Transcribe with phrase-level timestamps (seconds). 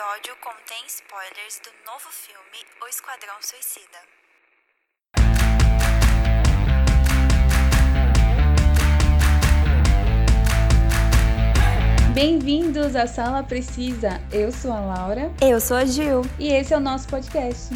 [0.00, 3.98] episódio contém spoilers do novo filme O Esquadrão Suicida.
[12.14, 14.22] Bem-vindos à Sala Precisa.
[14.32, 16.22] Eu sou a Laura Eu sou a Gil.
[16.38, 17.68] e esse é o nosso podcast.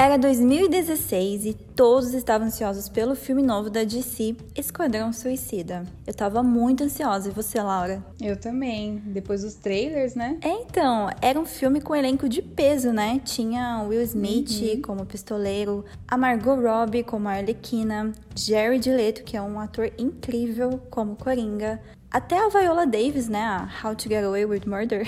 [0.00, 5.84] Era 2016 e todos estavam ansiosos pelo filme novo da DC, Esquadrão Suicida.
[6.06, 8.02] Eu tava muito ansiosa, e você, Laura?
[8.18, 8.96] Eu também.
[9.04, 10.38] Depois dos trailers, né?
[10.40, 13.20] É, então, era um filme com elenco de peso, né?
[13.22, 19.42] Tinha Will Smith como pistoleiro, a Margot Robbie como a Arlequina, Jared Leto, que é
[19.42, 21.78] um ator incrível, como Coringa,
[22.10, 23.42] até a Viola Davis, né?
[23.42, 25.06] A How to Get Away with Murder,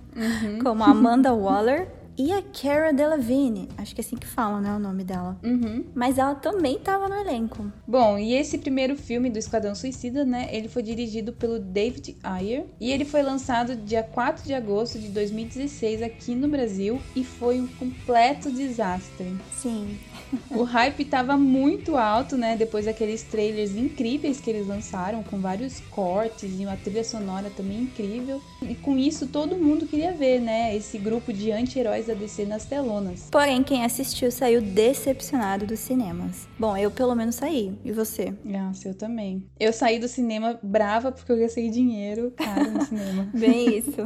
[0.64, 1.86] como a Amanda Waller.
[2.16, 5.38] E a Cara Delevingne, acho que é assim que fala, né, o nome dela.
[5.42, 5.84] Uhum.
[5.94, 7.72] Mas ela também tava no elenco.
[7.86, 10.48] Bom, e esse primeiro filme do Esquadrão Suicida, né?
[10.52, 15.08] Ele foi dirigido pelo David Ayer e ele foi lançado dia 4 de agosto de
[15.08, 19.34] 2016 aqui no Brasil e foi um completo desastre.
[19.52, 19.98] Sim.
[20.50, 22.56] O hype tava muito alto, né?
[22.56, 27.82] Depois daqueles trailers incríveis que eles lançaram, com vários cortes e uma trilha sonora também
[27.82, 28.40] incrível.
[28.62, 30.74] E com isso todo mundo queria ver, né?
[30.74, 33.28] Esse grupo de anti-heróis da DC nas telonas.
[33.30, 36.48] Porém, quem assistiu saiu decepcionado dos cinemas.
[36.58, 37.72] Bom, eu pelo menos saí.
[37.84, 38.32] E você?
[38.44, 39.44] Nossa, eu também.
[39.58, 43.28] Eu saí do cinema brava porque eu gastei dinheiro caro no cinema.
[43.34, 44.00] Bem isso.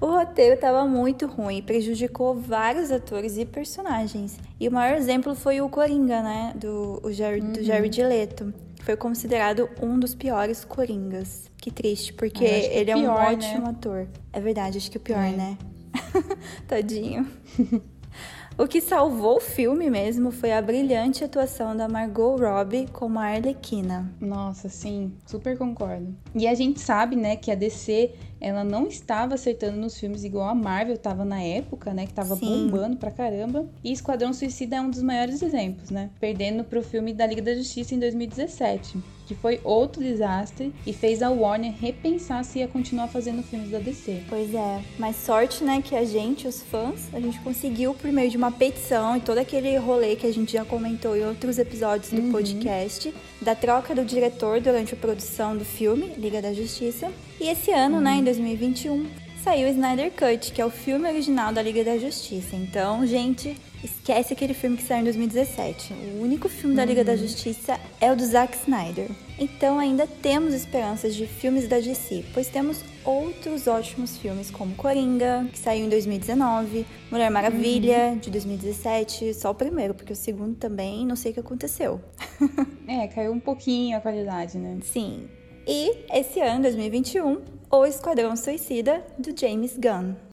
[0.00, 4.38] O roteiro estava muito ruim, prejudicou vários atores e personagens.
[4.60, 6.52] E o maior exemplo foi o Coringa, né?
[6.54, 7.52] Do, o Jared, Uhum.
[7.52, 8.54] do Jared Leto.
[8.84, 11.50] Foi considerado um dos piores Coringas.
[11.56, 13.70] Que triste, porque que ele é o um pior, ótimo né?
[13.70, 14.06] ator.
[14.32, 15.32] É verdade, acho que o pior, É.
[15.32, 15.58] né?
[16.66, 17.26] Tadinho.
[18.58, 23.26] O que salvou o filme mesmo foi a brilhante atuação da Margot Robbie como a
[23.26, 24.12] Arlequina.
[24.20, 26.12] Nossa, sim, super concordo.
[26.34, 28.10] E a gente sabe, né, que a DC,
[28.40, 32.34] ela não estava acertando nos filmes igual a Marvel tava na época, né, que tava
[32.34, 32.66] Sim.
[32.66, 33.64] bombando pra caramba.
[33.84, 37.54] E Esquadrão Suicida é um dos maiores exemplos, né, perdendo pro filme da Liga da
[37.54, 38.98] Justiça em 2017,
[39.28, 43.78] que foi outro desastre e fez a Warner repensar se ia continuar fazendo filmes da
[43.78, 44.22] DC.
[44.26, 48.30] Pois é, mas sorte, né, que a gente, os fãs, a gente conseguiu por meio
[48.30, 52.10] de uma petição e todo aquele rolê que a gente já comentou em outros episódios
[52.10, 53.12] do podcast,
[53.42, 57.12] da troca do diretor durante a produção do filme Liga da Justiça.
[57.38, 59.06] E esse ano, né, em 2021,
[59.44, 62.56] saiu o Snyder Cut, que é o filme original da Liga da Justiça.
[62.56, 65.92] Então, gente, esquece aquele filme que saiu em 2017.
[65.92, 69.10] O único filme da Liga da Justiça é o do Zack Snyder.
[69.38, 75.46] Então, ainda temos esperanças de filmes da DC, pois temos outros ótimos filmes como Coringa,
[75.52, 81.06] que saiu em 2019, Mulher Maravilha, de 2017, só o primeiro, porque o segundo também
[81.06, 82.00] não sei o que aconteceu.
[82.90, 84.78] É, caiu um pouquinho a qualidade, né?
[84.82, 85.28] Sim.
[85.66, 90.27] E esse ano, 2021, O Esquadrão Suicida, do James Gunn.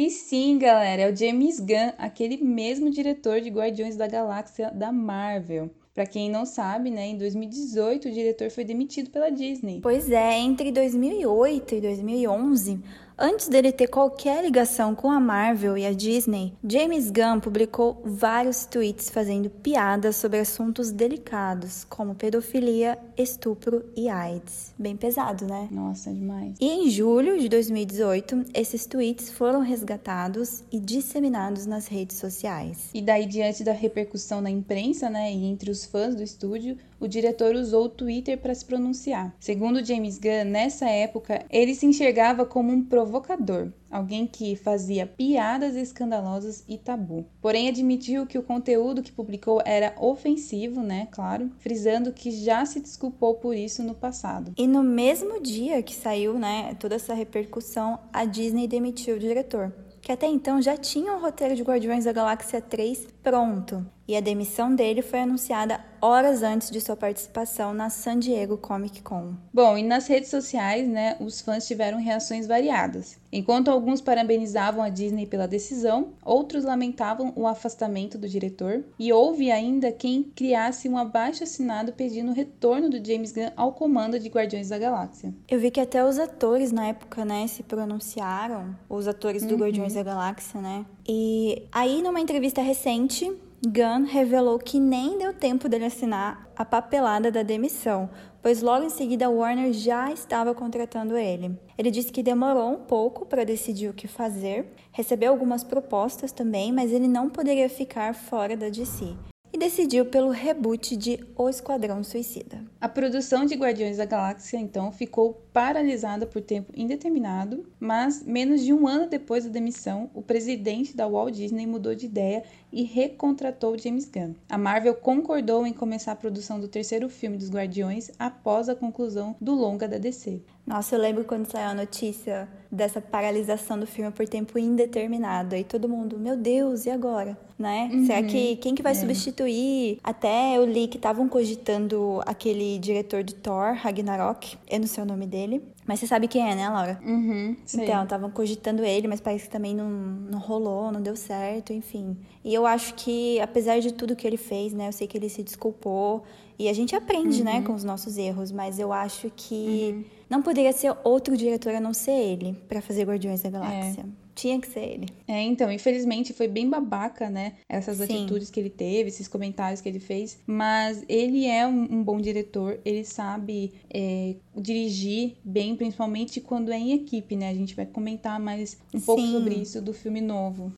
[0.00, 4.92] E sim, galera, é o James Gunn, aquele mesmo diretor de Guardiões da Galáxia da
[4.92, 5.72] Marvel.
[5.92, 9.80] Pra quem não sabe, né, em 2018 o diretor foi demitido pela Disney.
[9.82, 12.80] Pois é, entre 2008 e 2011,
[13.18, 18.64] antes dele ter qualquer ligação com a Marvel e a Disney, James Gunn publicou vários
[18.64, 24.72] tweets fazendo piadas sobre assuntos delicados, como pedofilia, estupro e AIDS.
[24.78, 25.68] Bem pesado, né?
[25.70, 26.54] Nossa, demais.
[26.60, 32.90] E em julho de 2018, esses tweets foram resgatados e disseminados nas redes sociais.
[32.94, 37.06] E daí, diante da repercussão na imprensa, né, e entre os fãs do estúdio, o
[37.06, 39.34] diretor usou o Twitter para se pronunciar.
[39.38, 45.76] Segundo James Gunn, nessa época, ele se enxergava como um provocador, alguém que fazia piadas
[45.76, 47.26] escandalosas e tabu.
[47.40, 52.80] Porém, admitiu que o conteúdo que publicou era ofensivo, né, claro, frisando que já se
[52.80, 54.52] desculpou por isso no passado.
[54.56, 59.72] E no mesmo dia que saiu, né, toda essa repercussão, a Disney demitiu o diretor,
[60.00, 63.86] que até então já tinha o roteiro de Guardiões da Galáxia 3 pronto.
[64.08, 69.02] E a demissão dele foi anunciada horas antes de sua participação na San Diego Comic
[69.02, 69.34] Con.
[69.52, 73.18] Bom, e nas redes sociais, né, os fãs tiveram reações variadas.
[73.30, 79.50] Enquanto alguns parabenizavam a Disney pela decisão, outros lamentavam o afastamento do diretor, e houve
[79.50, 84.70] ainda quem criasse um abaixo-assinado pedindo o retorno do James Gunn ao comando de Guardiões
[84.70, 85.34] da Galáxia.
[85.46, 89.92] Eu vi que até os atores na época, né, se pronunciaram, os atores do Guardiões
[89.92, 90.86] da Galáxia, né?
[91.06, 93.30] E aí, numa entrevista recente,
[93.66, 98.08] Gunn revelou que nem deu tempo dele assinar a papelada da demissão,
[98.40, 101.58] pois logo em seguida Warner já estava contratando ele.
[101.76, 106.70] Ele disse que demorou um pouco para decidir o que fazer, recebeu algumas propostas também,
[106.70, 109.16] mas ele não poderia ficar fora da DC
[109.52, 112.64] e decidiu pelo reboot de O Esquadrão Suicida.
[112.80, 118.72] A produção de Guardiões da Galáxia, então, ficou paralisada por tempo indeterminado, mas menos de
[118.72, 123.76] um ano depois da demissão, o presidente da Walt Disney mudou de ideia e recontratou
[123.76, 124.34] James Gunn.
[124.48, 129.34] A Marvel concordou em começar a produção do terceiro filme dos Guardiões após a conclusão
[129.40, 130.40] do longa da DC.
[130.68, 135.54] Nossa, eu lembro quando saiu a notícia dessa paralisação do filme por tempo indeterminado.
[135.54, 137.38] Aí todo mundo, meu Deus, e agora?
[137.58, 137.88] Né?
[137.90, 138.04] Uhum.
[138.04, 138.94] Será que quem que vai é.
[138.94, 139.98] substituir?
[140.04, 144.58] Até eu li que estavam cogitando aquele diretor de Thor, Ragnarok.
[144.70, 145.47] Eu não sei o nome dele.
[145.86, 147.00] Mas você sabe quem é, né, Laura?
[147.04, 151.72] Uhum, então, estavam cogitando ele, mas parece que também não, não rolou, não deu certo,
[151.72, 152.16] enfim.
[152.44, 155.28] E eu acho que, apesar de tudo que ele fez, né, eu sei que ele
[155.28, 156.24] se desculpou.
[156.58, 157.58] E a gente aprende, né, uhum.
[157.60, 160.04] né, com os nossos erros, mas eu acho que uhum.
[160.28, 164.00] não poderia ser outro diretor a não ser ele para fazer Guardiões da Galáxia.
[164.00, 164.27] É.
[164.38, 165.08] Tinha que ser ele.
[165.26, 167.54] É, então, infelizmente foi bem babaca, né?
[167.68, 168.04] Essas Sim.
[168.04, 170.38] atitudes que ele teve, esses comentários que ele fez.
[170.46, 176.78] Mas ele é um, um bom diretor, ele sabe é, dirigir bem, principalmente quando é
[176.78, 177.50] em equipe, né?
[177.50, 179.06] A gente vai comentar mais um Sim.
[179.06, 180.72] pouco sobre isso do filme novo.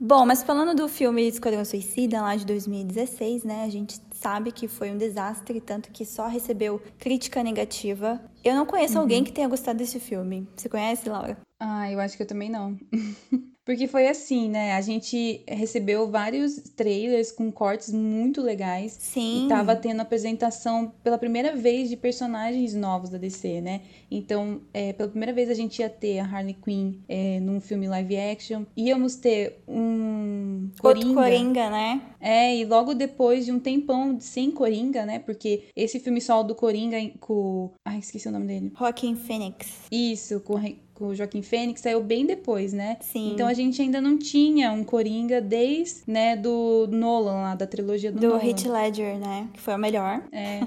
[0.00, 3.64] Bom, mas falando do filme Esquadrão Suicida, lá de 2016, né?
[3.64, 8.20] A gente sabe que foi um desastre, tanto que só recebeu crítica negativa.
[8.44, 9.00] Eu não conheço uhum.
[9.00, 10.48] alguém que tenha gostado desse filme.
[10.54, 11.36] Você conhece, Laura?
[11.58, 12.78] Ah, eu acho que eu também não.
[13.68, 14.72] Porque foi assim, né?
[14.72, 18.96] A gente recebeu vários trailers com cortes muito legais.
[18.98, 19.44] Sim.
[19.44, 23.82] E tava tendo apresentação pela primeira vez de personagens novos da DC, né?
[24.10, 27.86] Então, é, pela primeira vez a gente ia ter a Harley Quinn é, num filme
[27.86, 28.64] live action.
[28.74, 31.06] Íamos ter um Coringa.
[31.06, 32.00] Outro Coringa, né?
[32.22, 35.18] É, e logo depois de um tempão sem Coringa, né?
[35.18, 37.70] Porque esse filme solo do Coringa com...
[37.84, 38.72] Ai, esqueci o nome dele.
[38.78, 39.68] Joaquin Phoenix.
[39.92, 40.56] Isso, com
[40.98, 42.96] com o Joaquim Fênix saiu bem depois, né?
[43.00, 43.32] Sim.
[43.32, 48.10] Então a gente ainda não tinha um Coringa desde, né, do Nolan lá, da trilogia
[48.10, 48.40] do, do Nolan.
[48.40, 49.48] Do Heath Ledger, né?
[49.52, 50.22] Que foi o melhor.
[50.32, 50.60] É.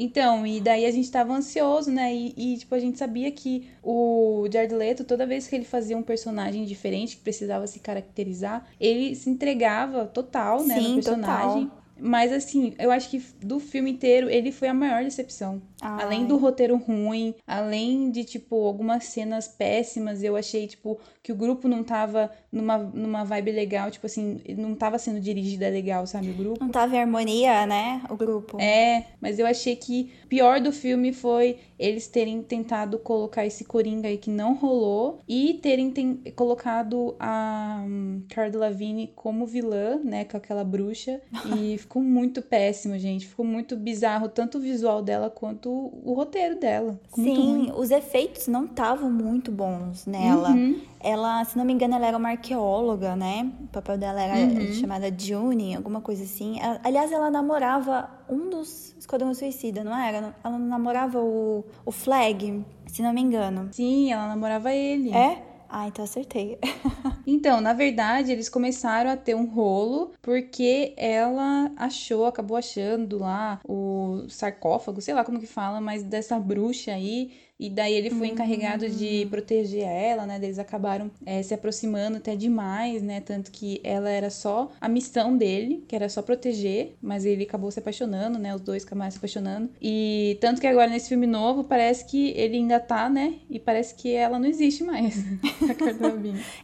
[0.00, 2.14] Então, e daí a gente tava ansioso, né?
[2.14, 5.96] E, e, tipo, a gente sabia que o Jared Leto, toda vez que ele fazia
[5.96, 11.64] um personagem diferente, que precisava se caracterizar, ele se entregava total, né, Sim, no personagem.
[11.64, 11.82] Total.
[12.00, 15.60] Mas assim, eu acho que do filme inteiro, ele foi a maior decepção.
[15.80, 16.04] Ai.
[16.04, 21.36] Além do roteiro ruim, além de, tipo, algumas cenas péssimas, eu achei, tipo, que o
[21.36, 26.30] grupo não tava numa, numa vibe legal, tipo assim, não tava sendo dirigida legal, sabe,
[26.30, 26.58] o grupo.
[26.58, 28.60] Não tava em harmonia, né, o grupo.
[28.60, 34.08] É, mas eu achei que pior do filme foi eles terem tentado colocar esse Coringa
[34.08, 36.16] aí que não rolou e terem ten...
[36.34, 41.20] colocado a um, Cara Delevingne como vilã, né, com aquela bruxa,
[41.56, 45.67] e ficou muito péssimo, gente, ficou muito bizarro, tanto o visual dela quanto
[46.04, 46.98] o roteiro dela.
[47.14, 50.50] Sim, os efeitos não estavam muito bons nela.
[50.50, 50.80] Uhum.
[51.00, 53.50] Ela, se não me engano, ela era uma arqueóloga, né?
[53.62, 54.72] O papel dela era uhum.
[54.72, 56.58] chamada June, alguma coisa assim.
[56.82, 60.34] Aliás, ela namorava um dos Esquadrão Suicida, não era?
[60.42, 63.68] Ela namorava o, o Flag, se não me engano.
[63.72, 65.14] Sim, ela namorava ele.
[65.14, 65.47] É?
[65.68, 66.58] Ah, então acertei.
[67.26, 73.60] então, na verdade, eles começaram a ter um rolo porque ela achou, acabou achando lá
[73.68, 78.28] o sarcófago, sei lá como que fala, mas dessa bruxa aí e daí ele foi
[78.28, 79.30] encarregado de hum.
[79.30, 80.38] proteger ela, né?
[80.40, 83.20] Eles acabaram é, se aproximando até demais, né?
[83.20, 87.70] Tanto que ela era só a missão dele, que era só proteger, mas ele acabou
[87.70, 88.54] se apaixonando, né?
[88.54, 89.70] Os dois acabaram se apaixonando.
[89.82, 93.34] E tanto que agora nesse filme novo parece que ele ainda tá, né?
[93.50, 95.16] E parece que ela não existe mais,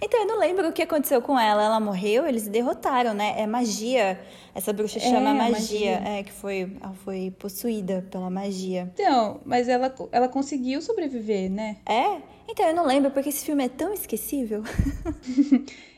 [0.00, 1.64] Então eu não lembro o que aconteceu com ela.
[1.64, 3.34] Ela morreu, eles derrotaram, né?
[3.36, 4.20] É magia.
[4.54, 6.02] Essa bruxa chama é, magia, magia.
[6.04, 8.90] É, que foi, ela foi possuída pela magia.
[8.94, 11.78] Então, mas ela, ela conseguiu sobreviver, né?
[11.84, 12.20] É?
[12.48, 14.62] Então, eu não lembro, porque esse filme é tão esquecível.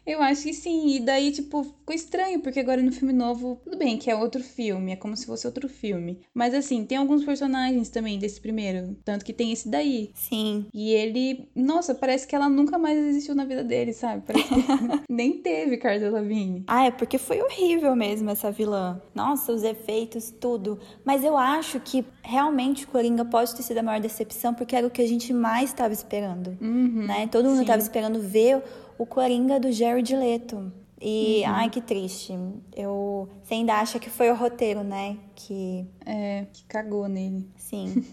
[0.06, 0.94] Eu acho que sim.
[0.94, 4.42] E daí, tipo, ficou estranho, porque agora no filme novo, tudo bem que é outro
[4.42, 6.20] filme, é como se fosse outro filme.
[6.32, 8.96] Mas assim, tem alguns personagens também desse primeiro.
[9.04, 10.12] Tanto que tem esse daí.
[10.14, 10.66] Sim.
[10.72, 14.22] E ele, nossa, parece que ela nunca mais existiu na vida dele, sabe?
[14.24, 14.54] Parece que
[15.10, 16.62] nem teve Carla Lavigne.
[16.68, 19.02] Ah, é porque foi horrível mesmo essa vilã.
[19.12, 20.78] Nossa, os efeitos, tudo.
[21.04, 24.86] Mas eu acho que realmente o Coringa pode ter sido a maior decepção, porque era
[24.86, 26.35] o que a gente mais estava esperando.
[26.60, 27.28] Uhum, né?
[27.28, 28.62] Todo mundo estava esperando ver
[28.98, 30.72] o Coringa do Jared Leto.
[31.00, 31.52] E, uhum.
[31.52, 32.32] ai, que triste.
[32.74, 35.16] Eu, você ainda acha que foi o roteiro, né?
[35.34, 35.86] Que...
[36.04, 37.46] É, que cagou nele.
[37.56, 38.04] Sim.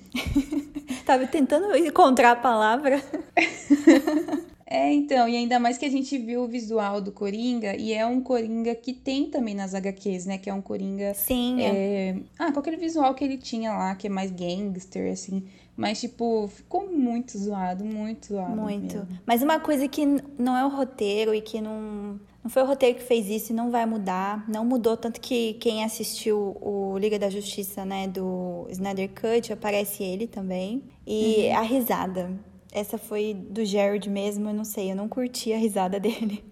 [1.06, 3.02] Tava tentando encontrar a palavra.
[4.74, 8.04] É, então, e ainda mais que a gente viu o visual do Coringa, e é
[8.08, 10.40] um Coringa que tem também nas HQs, né?
[10.40, 11.14] Que é um Coringa.
[11.14, 11.62] Sim.
[11.62, 12.10] É...
[12.10, 12.16] É...
[12.40, 15.46] Ah, com aquele visual que ele tinha lá, que é mais gangster, assim.
[15.76, 18.56] Mas, tipo, ficou muito zoado, muito zoado.
[18.56, 18.96] Muito.
[18.96, 19.08] mesmo.
[19.26, 20.06] Mas uma coisa que
[20.38, 22.20] não é o roteiro e que não.
[22.44, 24.48] Não foi o roteiro que fez isso e não vai mudar.
[24.50, 30.04] Não mudou, tanto que quem assistiu o Liga da Justiça, né, do Snyder Cut, aparece
[30.04, 30.84] ele também.
[31.08, 32.32] E a risada.
[32.72, 36.44] Essa foi do Jared mesmo, eu não sei, eu não curti a risada dele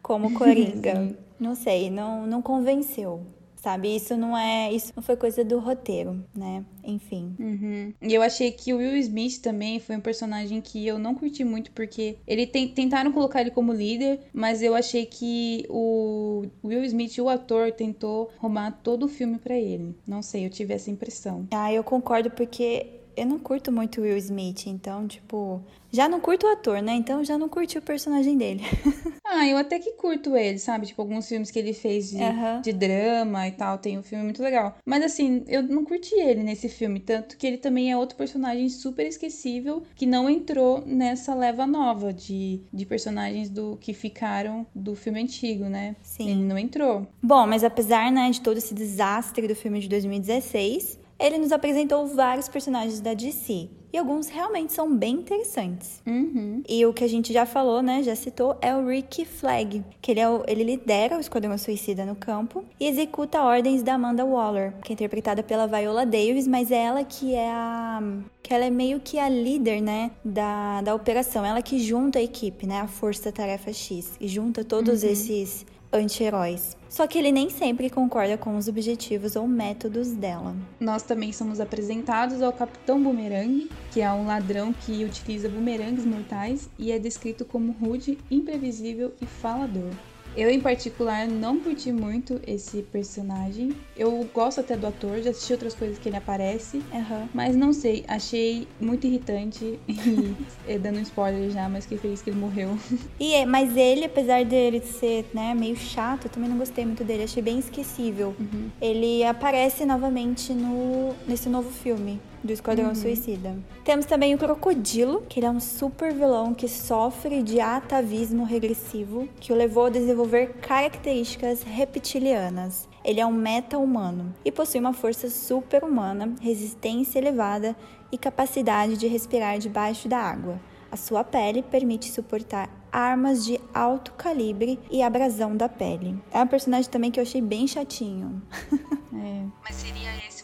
[0.00, 1.16] como Coringa.
[1.38, 3.26] não sei, não, não convenceu.
[3.66, 4.72] Sabe, isso não é.
[4.72, 6.64] Isso não foi coisa do roteiro, né?
[6.84, 7.34] Enfim.
[7.36, 7.92] Uhum.
[8.00, 11.42] E eu achei que o Will Smith também foi um personagem que eu não curti
[11.42, 16.84] muito, porque ele tem, tentaram colocar ele como líder, mas eu achei que o Will
[16.84, 19.96] Smith, o ator, tentou roubar todo o filme pra ele.
[20.06, 21.48] Não sei, eu tive essa impressão.
[21.50, 26.20] Ah, eu concordo porque eu não curto muito o Will Smith, então, tipo, já não
[26.20, 26.92] curto o ator, né?
[26.92, 28.62] Então já não curti o personagem dele.
[29.28, 30.86] Ah, eu até que curto ele, sabe?
[30.86, 32.16] Tipo, alguns filmes que ele fez de,
[32.62, 34.78] de drama e tal, tem um filme muito legal.
[34.86, 38.68] Mas assim, eu não curti ele nesse filme, tanto que ele também é outro personagem
[38.68, 44.94] super esquecível que não entrou nessa leva nova de, de personagens do que ficaram do
[44.94, 45.96] filme antigo, né?
[46.02, 46.30] Sim.
[46.30, 47.06] Ele não entrou.
[47.20, 52.06] Bom, mas apesar, né, de todo esse desastre do filme de 2016, ele nos apresentou
[52.06, 53.68] vários personagens da DC.
[53.92, 56.02] E alguns realmente são bem interessantes.
[56.06, 56.62] Uhum.
[56.68, 60.10] E o que a gente já falou, né, já citou, é o Ricky Flag, que
[60.10, 64.22] ele, é o- ele lidera o Esquadrão Suicida no campo e executa ordens da Amanda
[64.22, 68.02] Waller, que é interpretada pela Viola Davis, mas é ela que é a...
[68.42, 71.42] que ela é meio que a líder, né, da, da operação.
[71.46, 76.75] Ela que junta a equipe, né, a Força Tarefa X, e junta todos esses anti-heróis.
[76.88, 80.54] Só que ele nem sempre concorda com os objetivos ou métodos dela.
[80.78, 86.70] Nós também somos apresentados ao Capitão Boomerang, que é um ladrão que utiliza bumerangues mortais
[86.78, 89.90] e é descrito como rude, imprevisível e falador.
[90.36, 93.74] Eu, em particular, não curti muito esse personagem.
[93.96, 97.26] Eu gosto até do ator, já assisti outras coisas que ele aparece, Aham.
[97.32, 100.34] mas não sei, achei muito irritante e
[100.68, 102.78] é, dando um spoiler já, mas fiquei feliz que ele morreu.
[103.18, 107.02] E é, mas ele, apesar dele ser, né, meio chato, eu também não gostei muito
[107.02, 108.36] dele, achei bem esquecível.
[108.80, 113.56] Ele aparece novamente no nesse novo filme do Esquadrão Suicida.
[113.84, 119.28] Temos também o Crocodilo, que ele é um super vilão que sofre de atavismo regressivo,
[119.40, 122.88] que o levou a desenvolver características reptilianas.
[123.04, 127.76] Ele é um meta-humano e possui uma força super-humana, resistência elevada
[128.10, 130.60] e capacidade de respirar debaixo da água.
[130.90, 136.18] A sua pele permite suportar armas de alto calibre e abrasão da pele.
[136.32, 138.42] É um personagem também que eu achei bem chatinho.
[139.18, 139.46] É.
[139.62, 140.35] Mas seria esse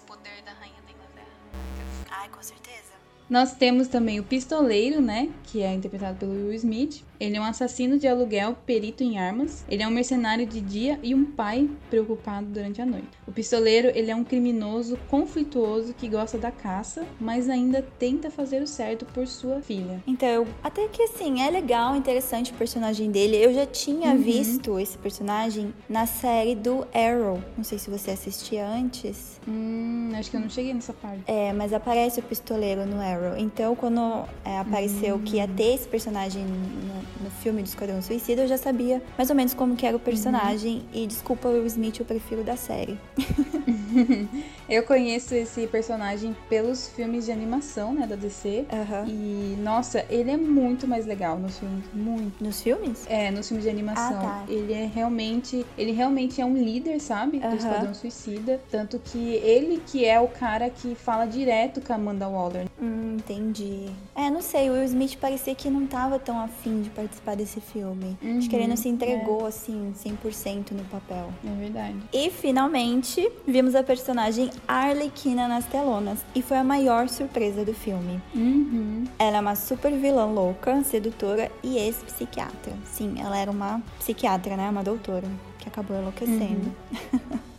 [2.23, 2.93] Ai, com certeza.
[3.29, 5.29] Nós temos também o Pistoleiro, né?
[5.53, 7.05] Que é interpretado pelo Will Smith.
[7.21, 9.67] Ele é um assassino de aluguel, perito em armas.
[9.69, 13.07] Ele é um mercenário de dia e um pai preocupado durante a noite.
[13.27, 18.63] O Pistoleiro, ele é um criminoso conflituoso que gosta da caça, mas ainda tenta fazer
[18.63, 20.03] o certo por sua filha.
[20.07, 23.37] Então, eu- até que assim, é legal, interessante o personagem dele.
[23.37, 27.43] Eu já tinha visto esse personagem na série do Arrow.
[27.59, 29.39] Não sei se você assistia antes.
[29.47, 31.23] Hum, acho que eu não cheguei nessa parte.
[31.27, 33.37] É, mas aparece o pistoleiro no Arrow.
[33.37, 34.01] Então, quando
[34.45, 38.57] é, apareceu que ia ter esse personagem no, no filme do Esquadrão Suicida, eu já
[38.57, 40.83] sabia mais ou menos como que era o personagem.
[40.93, 42.99] E desculpa, Will Smith, eu prefiro da série.
[44.69, 48.65] Eu conheço esse personagem pelos filmes de animação, né, da DC.
[48.73, 49.05] Aham.
[49.07, 52.43] E, nossa, ele é muito mais legal nos filmes, muito.
[52.43, 53.05] Nos filmes?
[53.07, 54.19] É, nos filmes de animação.
[54.19, 54.45] Ah, tá.
[54.49, 55.67] Ele é realmente.
[55.77, 57.39] Ele realmente é um líder, sabe?
[57.39, 57.55] Do.
[57.55, 58.61] Esquadrão Suicida.
[58.71, 62.67] Tanto que ele que é o cara que fala direto com a Amanda Waller.
[62.81, 63.91] Hum, entendi.
[64.15, 67.59] É, não sei, o Will Smith parecia que não tava tão afim de participar desse
[67.59, 68.19] filme.
[68.37, 71.33] Acho que ele não se entregou, assim, 100% no papel.
[71.43, 71.97] É verdade.
[72.13, 76.19] E finalmente vimos a personagem Arlequina nas telonas.
[76.35, 78.21] E foi a maior surpresa do filme.
[78.35, 79.05] Uhum.
[79.19, 82.75] Ela é uma super vilã louca, sedutora e ex-psiquiatra.
[82.85, 84.69] Sim, ela era uma psiquiatra, né?
[84.69, 86.75] Uma doutora, que acabou enlouquecendo.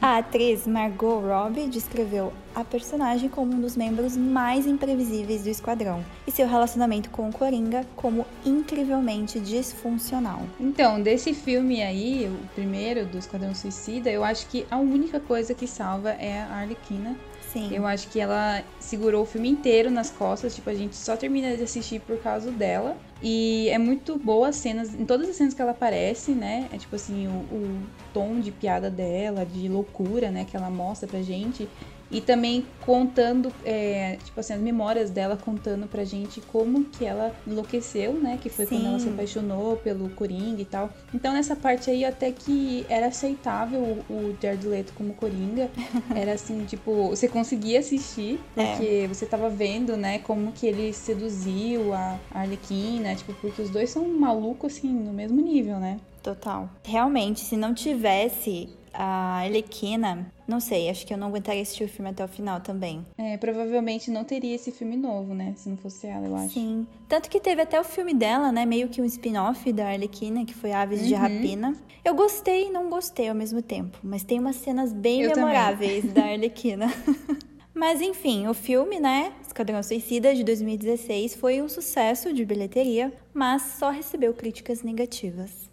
[0.00, 6.04] a atriz Margot Robbie descreveu a personagem como um dos membros mais imprevisíveis do esquadrão
[6.26, 10.42] e seu relacionamento com o Coringa como incrivelmente disfuncional.
[10.60, 15.54] Então, desse filme aí, o primeiro do Esquadrão Suicida, eu acho que a única coisa
[15.54, 17.16] que salva é a Arlequina.
[17.54, 17.72] Sim.
[17.72, 21.56] Eu acho que ela segurou o filme inteiro nas costas, tipo, a gente só termina
[21.56, 22.96] de assistir por causa dela.
[23.22, 26.68] E é muito boa as cenas, em todas as cenas que ela aparece, né?
[26.72, 31.08] É tipo assim, o, o tom de piada dela, de loucura, né, que ela mostra
[31.08, 31.68] pra gente.
[32.10, 37.34] E também contando, é, tipo assim, as memórias dela contando pra gente como que ela
[37.46, 38.38] enlouqueceu, né?
[38.40, 38.76] Que foi Sim.
[38.76, 40.90] quando ela se apaixonou pelo Coringa e tal.
[41.12, 45.70] Então nessa parte aí até que era aceitável o Jared Leto como Coringa.
[46.14, 49.08] Era assim, tipo, você conseguia assistir, porque é.
[49.08, 54.06] você tava vendo, né, como que ele seduziu a Arlequina, tipo, porque os dois são
[54.08, 55.98] malucos, assim, no mesmo nível, né?
[56.22, 56.70] Total.
[56.82, 61.88] Realmente, se não tivesse a Arlequina, não sei, acho que eu não aguentaria assistir o
[61.88, 63.04] filme até o final também.
[63.18, 65.52] É, provavelmente não teria esse filme novo, né?
[65.56, 66.54] Se não fosse ela, eu acho.
[66.54, 66.86] Sim.
[67.08, 68.64] Tanto que teve até o filme dela, né?
[68.64, 71.06] Meio que um spin-off da Arlequina, que foi Aves uhum.
[71.08, 71.74] de Rapina.
[72.04, 76.04] Eu gostei e não gostei ao mesmo tempo, mas tem umas cenas bem eu memoráveis
[76.12, 76.86] da Arlequina.
[77.74, 83.62] Mas enfim, o filme, né, Esquadrão Suicida de 2016 foi um sucesso de bilheteria, mas
[83.80, 85.68] só recebeu críticas negativas.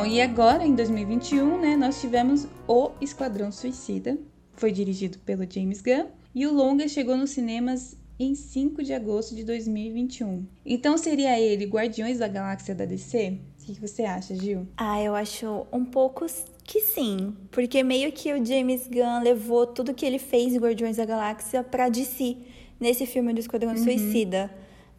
[0.00, 4.16] Bom, e agora em 2021, né, nós tivemos O Esquadrão Suicida.
[4.54, 9.34] Foi dirigido pelo James Gunn e o longa chegou nos cinemas em 5 de agosto
[9.36, 10.46] de 2021.
[10.64, 13.36] Então seria ele Guardiões da Galáxia da DC?
[13.60, 14.66] O que você acha, Gil?
[14.74, 16.24] Ah, eu acho um pouco
[16.64, 20.96] que sim, porque meio que o James Gunn levou tudo que ele fez em Guardiões
[20.96, 22.38] da Galáxia para DC
[22.80, 23.84] nesse filme do Esquadrão uhum.
[23.84, 24.50] Suicida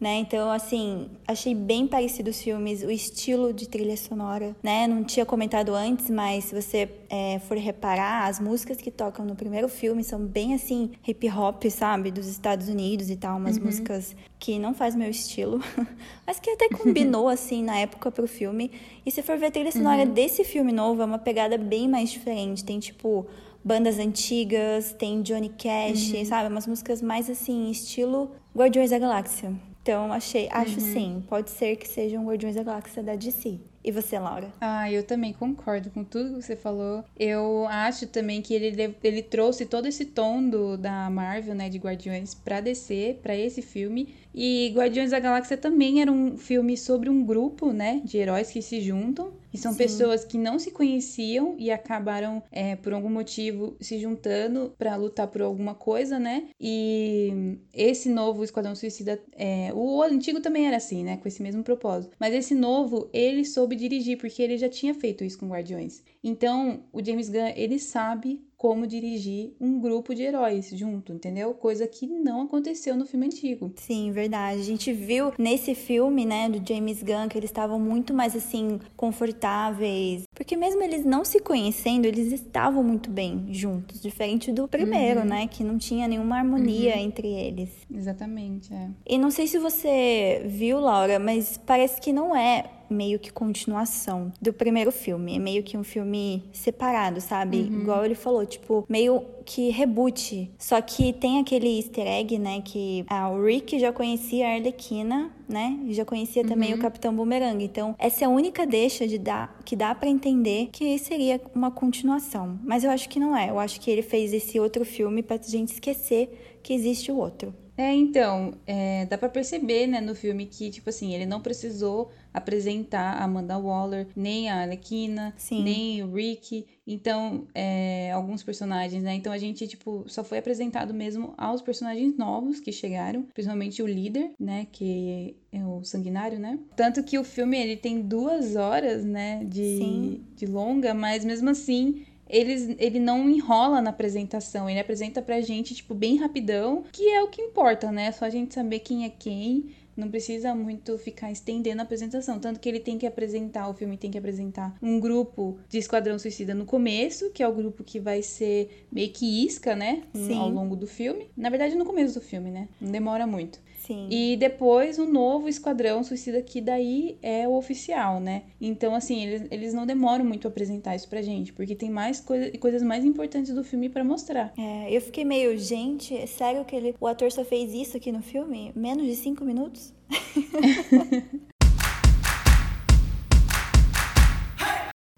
[0.02, 0.18] né?
[0.18, 4.88] Então, assim, achei bem parecido os filmes, o estilo de trilha sonora, né?
[4.88, 9.36] Não tinha comentado antes, mas se você é, for reparar, as músicas que tocam no
[9.36, 12.10] primeiro filme são bem assim, hip hop, sabe?
[12.10, 13.66] Dos Estados Unidos e tal, umas uhum.
[13.66, 15.60] músicas que não faz meu estilo,
[16.26, 18.72] mas que até combinou, assim, na época pro filme.
[19.06, 20.12] E se for ver a trilha sonora uhum.
[20.12, 22.64] desse filme novo, é uma pegada bem mais diferente.
[22.64, 23.24] Tem, tipo,
[23.62, 26.24] bandas antigas, tem Johnny Cash, uhum.
[26.24, 26.48] sabe?
[26.48, 29.52] Umas músicas mais assim, estilo Guardiões da Galáxia.
[29.82, 30.92] Então, achei, acho uhum.
[30.92, 33.58] sim, pode ser que seja um Guardiões da Galáxia da DC.
[33.84, 34.52] E você, Laura?
[34.60, 37.04] Ah, eu também concordo com tudo que você falou.
[37.18, 41.78] Eu acho também que ele, ele trouxe todo esse tom do, da Marvel, né, de
[41.78, 44.14] Guardiões, pra DC, pra esse filme.
[44.32, 48.62] E Guardiões da Galáxia também era um filme sobre um grupo, né, de heróis que
[48.62, 49.32] se juntam.
[49.52, 49.78] E são Sim.
[49.78, 55.26] pessoas que não se conheciam e acabaram, é, por algum motivo, se juntando para lutar
[55.26, 56.48] por alguma coisa, né?
[56.60, 61.16] E esse novo Esquadrão Suicida, é, o antigo também era assim, né?
[61.18, 62.16] Com esse mesmo propósito.
[62.18, 66.02] Mas esse novo, ele soube dirigir, porque ele já tinha feito isso com Guardiões.
[66.22, 71.52] Então, o James Gunn, ele sabe como dirigir um grupo de heróis junto, entendeu?
[71.52, 73.72] Coisa que não aconteceu no filme antigo.
[73.74, 74.60] Sim, verdade.
[74.60, 78.78] A gente viu nesse filme, né, do James Gunn, que eles estavam muito mais assim
[78.96, 85.22] confortáveis, porque mesmo eles não se conhecendo, eles estavam muito bem juntos, diferente do primeiro,
[85.22, 85.26] uhum.
[85.26, 87.02] né, que não tinha nenhuma harmonia uhum.
[87.02, 87.68] entre eles.
[87.92, 88.90] Exatamente, é.
[89.04, 94.32] E não sei se você viu, Laura, mas parece que não é meio que continuação
[94.40, 95.36] do primeiro filme.
[95.36, 97.68] É meio que um filme separado, sabe?
[97.70, 97.80] Uhum.
[97.80, 100.50] Igual ele falou, tipo, meio que reboot.
[100.58, 102.62] Só que tem aquele easter egg, né?
[102.64, 105.78] Que ah, o Rick já conhecia a Arlequina, né?
[105.86, 106.78] E já conhecia também uhum.
[106.78, 107.62] o Capitão Boomerang.
[107.62, 111.70] Então, essa é a única deixa de dar, que dá para entender que seria uma
[111.70, 112.58] continuação.
[112.64, 113.50] Mas eu acho que não é.
[113.50, 117.54] Eu acho que ele fez esse outro filme pra gente esquecer que existe o outro.
[117.76, 122.10] É, então, é, dá para perceber, né, no filme que, tipo assim, ele não precisou
[122.32, 129.14] apresentar a Amanda Waller, nem a Alequina, nem o Rick, então, é, alguns personagens, né,
[129.14, 133.86] então a gente, tipo, só foi apresentado mesmo aos personagens novos que chegaram, principalmente o
[133.86, 139.04] líder, né, que é o sanguinário, né, tanto que o filme, ele tem duas horas,
[139.04, 145.20] né, de, de longa, mas mesmo assim ele, ele não enrola na apresentação, ele apresenta
[145.20, 148.10] pra gente, tipo, bem rapidão, que é o que importa, né?
[148.10, 149.66] Só a gente saber quem é quem.
[149.94, 152.38] Não precisa muito ficar estendendo a apresentação.
[152.38, 156.18] Tanto que ele tem que apresentar, o filme tem que apresentar um grupo de Esquadrão
[156.18, 160.04] Suicida no começo, que é o grupo que vai ser meio que isca, né?
[160.14, 160.38] Sim.
[160.38, 161.28] Ao longo do filme.
[161.36, 162.68] Na verdade, no começo do filme, né?
[162.80, 163.60] Não demora muito.
[163.86, 164.06] Sim.
[164.08, 168.44] E depois o novo Esquadrão Suicida, que daí é o oficial, né?
[168.60, 172.20] Então, assim, eles, eles não demoram muito a apresentar isso pra gente, porque tem mais
[172.20, 174.52] coisa, coisas mais importantes do filme para mostrar.
[174.56, 178.12] É, eu fiquei meio, gente, é sério que ele, o ator só fez isso aqui
[178.12, 178.70] no filme?
[178.76, 179.92] Menos de cinco minutos?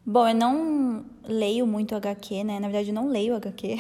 [0.06, 2.58] Bom, eu não leio muito HQ, né?
[2.60, 3.76] Na verdade, eu não leio HQ.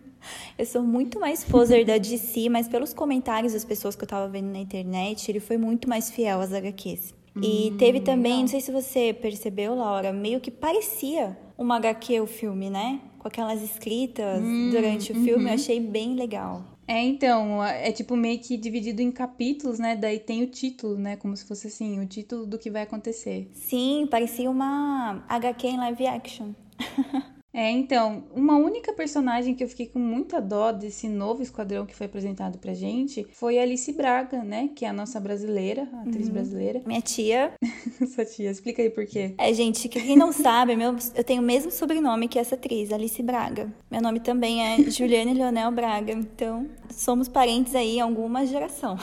[0.58, 4.28] Eu sou muito mais poser da DC, mas pelos comentários das pessoas que eu tava
[4.28, 7.14] vendo na internet, ele foi muito mais fiel às HQs.
[7.36, 8.40] E hum, teve também, legal.
[8.40, 13.00] não sei se você percebeu, Laura, meio que parecia uma HQ o filme, né?
[13.18, 15.48] Com aquelas escritas hum, durante o filme, uhum.
[15.48, 16.64] eu achei bem legal.
[16.88, 19.94] É, então, é tipo meio que dividido em capítulos, né?
[19.94, 21.14] Daí tem o título, né?
[21.16, 23.48] Como se fosse assim, o título do que vai acontecer.
[23.52, 26.52] Sim, parecia uma HQ em live action.
[27.52, 31.94] É, então, uma única personagem que eu fiquei com muita dó desse novo esquadrão que
[31.94, 34.70] foi apresentado pra gente foi Alice Braga, né?
[34.74, 36.32] Que é a nossa brasileira, a atriz uhum.
[36.32, 36.82] brasileira.
[36.86, 37.52] Minha tia.
[38.14, 39.34] Sua tia, explica aí por quê.
[39.36, 43.22] É, gente, quem não sabe, meu, eu tenho o mesmo sobrenome que essa atriz, Alice
[43.22, 43.72] Braga.
[43.90, 48.96] Meu nome também é Juliane Leonel Braga, então somos parentes aí em alguma geração.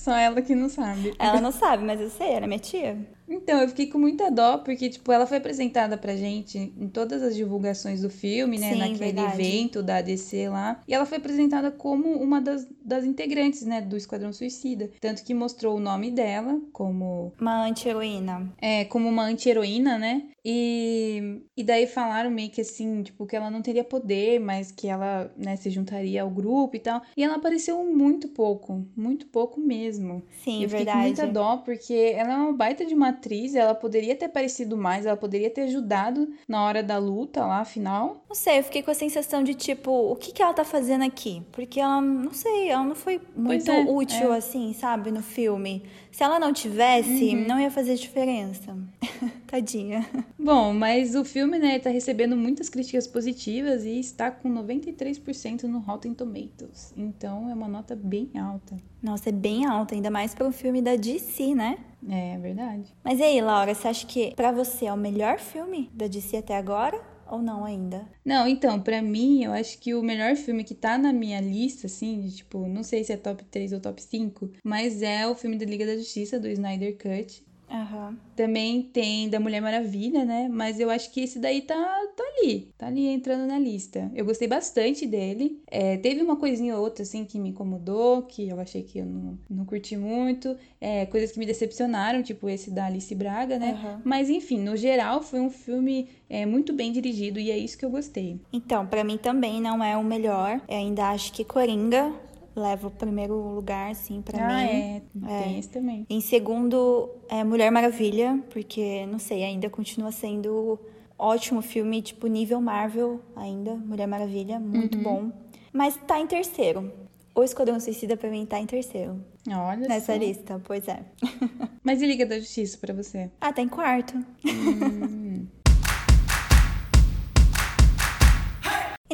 [0.00, 1.14] Só ela que não sabe.
[1.18, 3.15] Ela não sabe, mas eu sei, era minha tia.
[3.28, 7.22] Então, eu fiquei com muita dó, porque, tipo, ela foi apresentada pra gente em todas
[7.22, 8.72] as divulgações do filme, né?
[8.72, 9.40] Sim, naquele verdade.
[9.40, 10.80] evento da ADC lá.
[10.86, 13.80] E ela foi apresentada como uma das, das integrantes, né?
[13.80, 14.90] Do Esquadrão Suicida.
[15.00, 17.32] Tanto que mostrou o nome dela como...
[17.40, 18.52] Uma anti-heroína.
[18.60, 20.22] É, como uma anti-heroína, né?
[20.48, 24.86] E, e daí falaram meio que assim, tipo, que ela não teria poder, mas que
[24.86, 27.02] ela, né, se juntaria ao grupo e tal.
[27.16, 30.22] E ela apareceu muito pouco, muito pouco mesmo.
[30.44, 30.98] Sim, eu fiquei verdade.
[30.98, 34.76] com muita dó, porque ela é uma baita de uma atriz, ela poderia ter aparecido
[34.76, 38.24] mais, ela poderia ter ajudado na hora da luta lá, afinal.
[38.28, 41.04] Não sei, eu fiquei com a sensação de tipo, o que, que ela tá fazendo
[41.04, 41.42] aqui?
[41.52, 44.38] Porque ela, não sei, ela não foi muito é, útil é.
[44.38, 45.82] assim, sabe, no filme.
[46.10, 47.46] Se ela não tivesse, uhum.
[47.46, 48.74] não ia fazer diferença.
[49.46, 50.08] Tadinha.
[50.38, 55.78] Bom, mas o filme, né, tá recebendo muitas críticas positivas e está com 93% no
[55.78, 56.94] Rotten Tomatoes.
[56.96, 58.76] Então é uma nota bem alta.
[59.06, 61.78] Nossa, é bem alta, ainda mais para um filme da DC, né?
[62.10, 62.92] É, é verdade.
[63.04, 66.38] Mas e aí, Laura, você acha que para você é o melhor filme da DC
[66.38, 67.00] até agora?
[67.28, 68.06] ou não ainda?
[68.24, 71.86] Não, então, para mim, eu acho que o melhor filme que tá na minha lista,
[71.88, 75.34] assim, de, tipo, não sei se é top 3 ou top 5, mas é o
[75.34, 77.44] filme da Liga da Justiça, do Snyder Cut.
[77.70, 78.16] Uhum.
[78.34, 80.48] Também tem da Mulher Maravilha, né?
[80.50, 81.74] Mas eu acho que esse daí tá,
[82.16, 82.68] tá ali.
[82.78, 84.10] Tá ali entrando na lista.
[84.14, 85.60] Eu gostei bastante dele.
[85.66, 89.06] É, teve uma coisinha ou outra, assim, que me incomodou, que eu achei que eu
[89.06, 90.56] não, não curti muito.
[90.80, 93.80] É, coisas que me decepcionaram, tipo esse da Alice Braga, né?
[93.82, 94.00] Uhum.
[94.04, 97.84] Mas enfim, no geral, foi um filme é, muito bem dirigido e é isso que
[97.84, 98.40] eu gostei.
[98.52, 100.60] Então, para mim também não é o melhor.
[100.68, 102.12] Eu ainda acho que Coringa
[102.56, 104.64] leva o primeiro lugar, assim, para ah, mim.
[104.64, 105.58] É, tem é.
[105.58, 106.06] esse também.
[106.08, 110.78] Em segundo, é Mulher Maravilha, porque, não sei, ainda continua sendo
[111.18, 115.04] ótimo filme, tipo, nível Marvel ainda, Mulher Maravilha, muito uhum.
[115.04, 115.32] bom.
[115.72, 116.90] Mas tá em terceiro.
[117.34, 119.22] O Esquadrão Suicida pra mim tá em terceiro.
[119.46, 120.18] Olha Nessa só.
[120.18, 121.00] lista, pois é.
[121.84, 123.30] Mas e Liga da Justiça pra você?
[123.40, 124.16] Ah, tá em quarto.
[124.16, 125.24] Hum.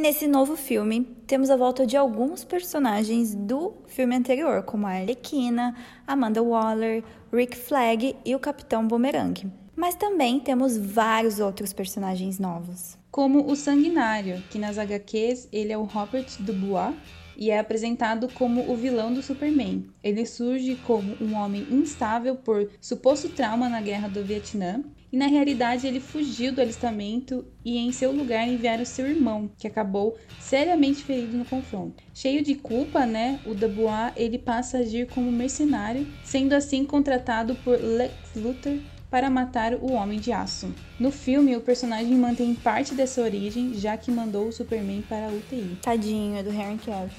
[0.03, 5.77] nesse novo filme, temos a volta de alguns personagens do filme anterior, como a Arlequina,
[6.05, 9.49] Amanda Waller, Rick Flag e o Capitão Boomerang.
[9.77, 12.99] Mas também temos vários outros personagens novos.
[13.13, 16.97] Como o Sanguinário, que nas HQs ele é o Robert Dubois
[17.37, 19.87] e é apresentado como o vilão do Superman.
[20.03, 25.27] Ele surge como um homem instável por suposto trauma na guerra do Vietnã e na
[25.27, 31.05] realidade ele fugiu do alistamento e em seu lugar enviaram seu irmão, que acabou seriamente
[31.05, 32.03] ferido no confronto.
[32.15, 37.55] Cheio de culpa, né, o Dubois ele passa a agir como mercenário, sendo assim contratado
[37.57, 38.79] por Lex Luthor
[39.11, 40.75] para matar o Homem de Aço.
[41.03, 45.31] No filme, o personagem mantém parte dessa origem, já que mandou o Superman para a
[45.31, 45.77] UTI.
[45.83, 47.11] Tadinho, é do Henry Cavill.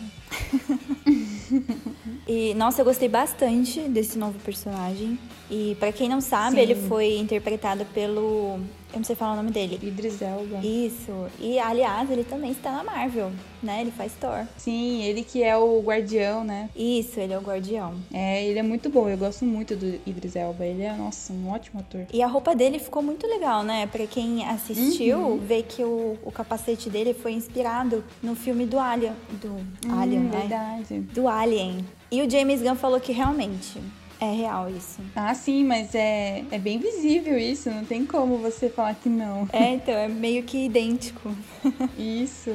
[2.25, 5.19] e, nossa, eu gostei bastante desse novo personagem.
[5.51, 6.61] E para quem não sabe, Sim.
[6.61, 8.57] ele foi interpretado pelo
[8.93, 9.79] eu não sei falar o nome dele.
[9.81, 10.59] Idris Elba.
[10.63, 11.11] Isso.
[11.39, 13.81] E, aliás, ele também está na Marvel, né?
[13.81, 14.45] Ele faz Thor.
[14.55, 16.69] Sim, ele que é o guardião, né?
[16.75, 17.95] Isso, ele é o guardião.
[18.13, 19.09] É, ele é muito bom.
[19.09, 20.63] Eu gosto muito do Idris Elba.
[20.63, 22.05] Ele é, nossa, um ótimo ator.
[22.13, 23.72] E a roupa dele ficou muito legal, né?
[23.91, 25.37] Pra quem assistiu, uhum.
[25.37, 29.13] vê que o, o capacete dele foi inspirado no filme do Alien.
[29.41, 30.39] Do hum, Alien, né?
[30.39, 30.99] Verdade.
[30.99, 31.85] Do Alien.
[32.11, 33.79] E o James Gunn falou que realmente
[34.23, 35.01] é real isso.
[35.15, 39.47] Ah, sim, mas é, é bem visível isso, não tem como você falar que não.
[39.51, 41.35] É, então, é meio que idêntico.
[41.97, 42.51] Isso.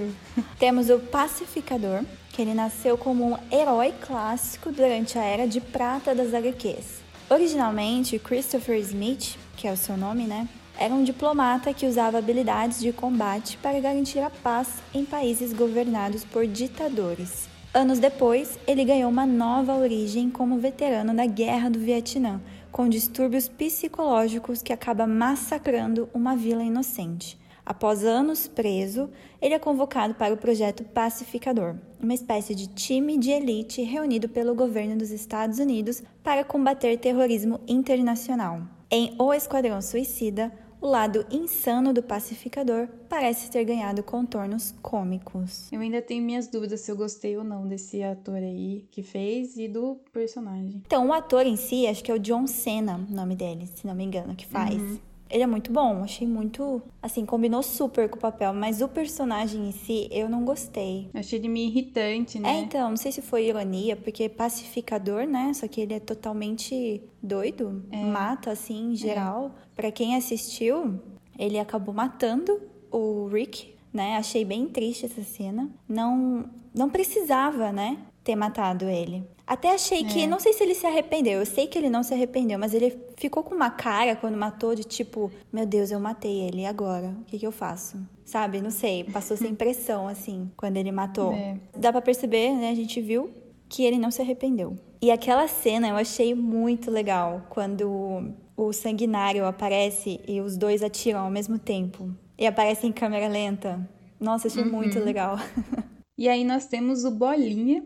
[0.58, 6.14] Temos o Pacificador, que ele nasceu como um herói clássico durante a era de prata
[6.14, 7.02] das HQs.
[7.28, 10.48] Originalmente, Christopher Smith, que é o seu nome, né?
[10.80, 16.24] Era um diplomata que usava habilidades de combate para garantir a paz em países governados
[16.24, 17.48] por ditadores.
[17.74, 23.48] Anos depois, ele ganhou uma nova origem como veterano da Guerra do Vietnã, com distúrbios
[23.48, 27.36] psicológicos que acaba massacrando uma vila inocente.
[27.66, 29.10] Após anos preso,
[29.42, 34.54] ele é convocado para o projeto Pacificador, uma espécie de time de elite reunido pelo
[34.54, 38.62] governo dos Estados Unidos para combater terrorismo internacional.
[38.90, 45.70] Em O Esquadrão Suicida, o lado insano do pacificador parece ter ganhado contornos cômicos.
[45.72, 49.56] Eu ainda tenho minhas dúvidas se eu gostei ou não desse ator aí que fez
[49.56, 50.82] e do personagem.
[50.86, 53.86] Então, o ator em si, acho que é o John Cena, o nome dele, se
[53.86, 54.74] não me engano, que faz.
[54.74, 54.98] Uhum.
[55.30, 56.80] Ele é muito bom, achei muito.
[57.02, 61.10] Assim, combinou super com o papel, mas o personagem em si eu não gostei.
[61.12, 62.56] Achei ele meio irritante, né?
[62.56, 65.52] É, então, não sei se foi ironia, porque é pacificador, né?
[65.52, 68.02] Só que ele é totalmente doido, é.
[68.04, 69.54] mata, assim, em geral.
[69.54, 69.67] É.
[69.78, 70.98] Para quem assistiu,
[71.38, 72.60] ele acabou matando
[72.90, 74.16] o Rick, né?
[74.16, 75.70] Achei bem triste essa cena.
[75.88, 77.96] Não, não precisava, né?
[78.24, 79.22] Ter matado ele.
[79.46, 80.26] Até achei que, é.
[80.26, 82.98] não sei se ele se arrependeu, eu sei que ele não se arrependeu, mas ele
[83.16, 87.14] ficou com uma cara quando matou de tipo, meu Deus, eu matei ele, e agora?
[87.20, 87.96] O que, que eu faço?
[88.24, 91.34] Sabe, não sei, passou essa impressão, assim, quando ele matou.
[91.34, 91.56] É.
[91.76, 93.30] Dá pra perceber, né, a gente viu
[93.68, 94.76] que ele não se arrependeu.
[95.00, 101.20] E aquela cena eu achei muito legal, quando o sanguinário aparece e os dois atiram
[101.20, 102.12] ao mesmo tempo.
[102.36, 103.88] E aparece em câmera lenta.
[104.18, 104.70] Nossa, achei uhum.
[104.70, 105.38] muito legal.
[106.20, 107.84] E aí nós temos o Bolinha,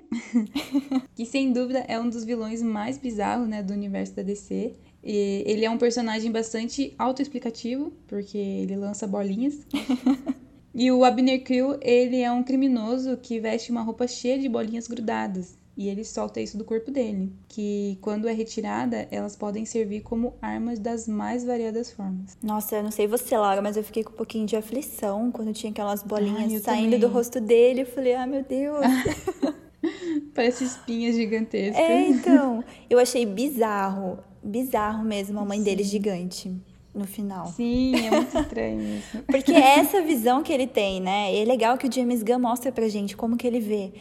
[1.14, 4.72] que sem dúvida é um dos vilões mais bizarros, né, do universo da DC.
[5.04, 9.66] E ele é um personagem bastante autoexplicativo, porque ele lança bolinhas.
[10.74, 14.88] e o Abner Krill, ele é um criminoso que veste uma roupa cheia de bolinhas
[14.88, 15.58] grudadas.
[15.76, 20.34] E ele solta isso do corpo dele, que quando é retirada, elas podem servir como
[20.42, 22.36] armas das mais variadas formas.
[22.42, 25.52] Nossa, eu não sei você, Laura, mas eu fiquei com um pouquinho de aflição quando
[25.54, 27.00] tinha aquelas bolinhas Ai, saindo também.
[27.00, 27.82] do rosto dele.
[27.82, 28.84] Eu falei, ah, meu Deus.
[30.34, 31.82] Parece espinhas gigantescas.
[31.82, 32.62] É, então.
[32.88, 34.18] Eu achei bizarro.
[34.44, 35.64] Bizarro mesmo a mãe Sim.
[35.64, 36.54] dele gigante
[36.94, 37.46] no final.
[37.46, 39.18] Sim, é muito estranho isso.
[39.26, 41.34] Porque é essa visão que ele tem, né?
[41.34, 43.92] E é legal que o James Gunn mostra pra gente como que ele vê.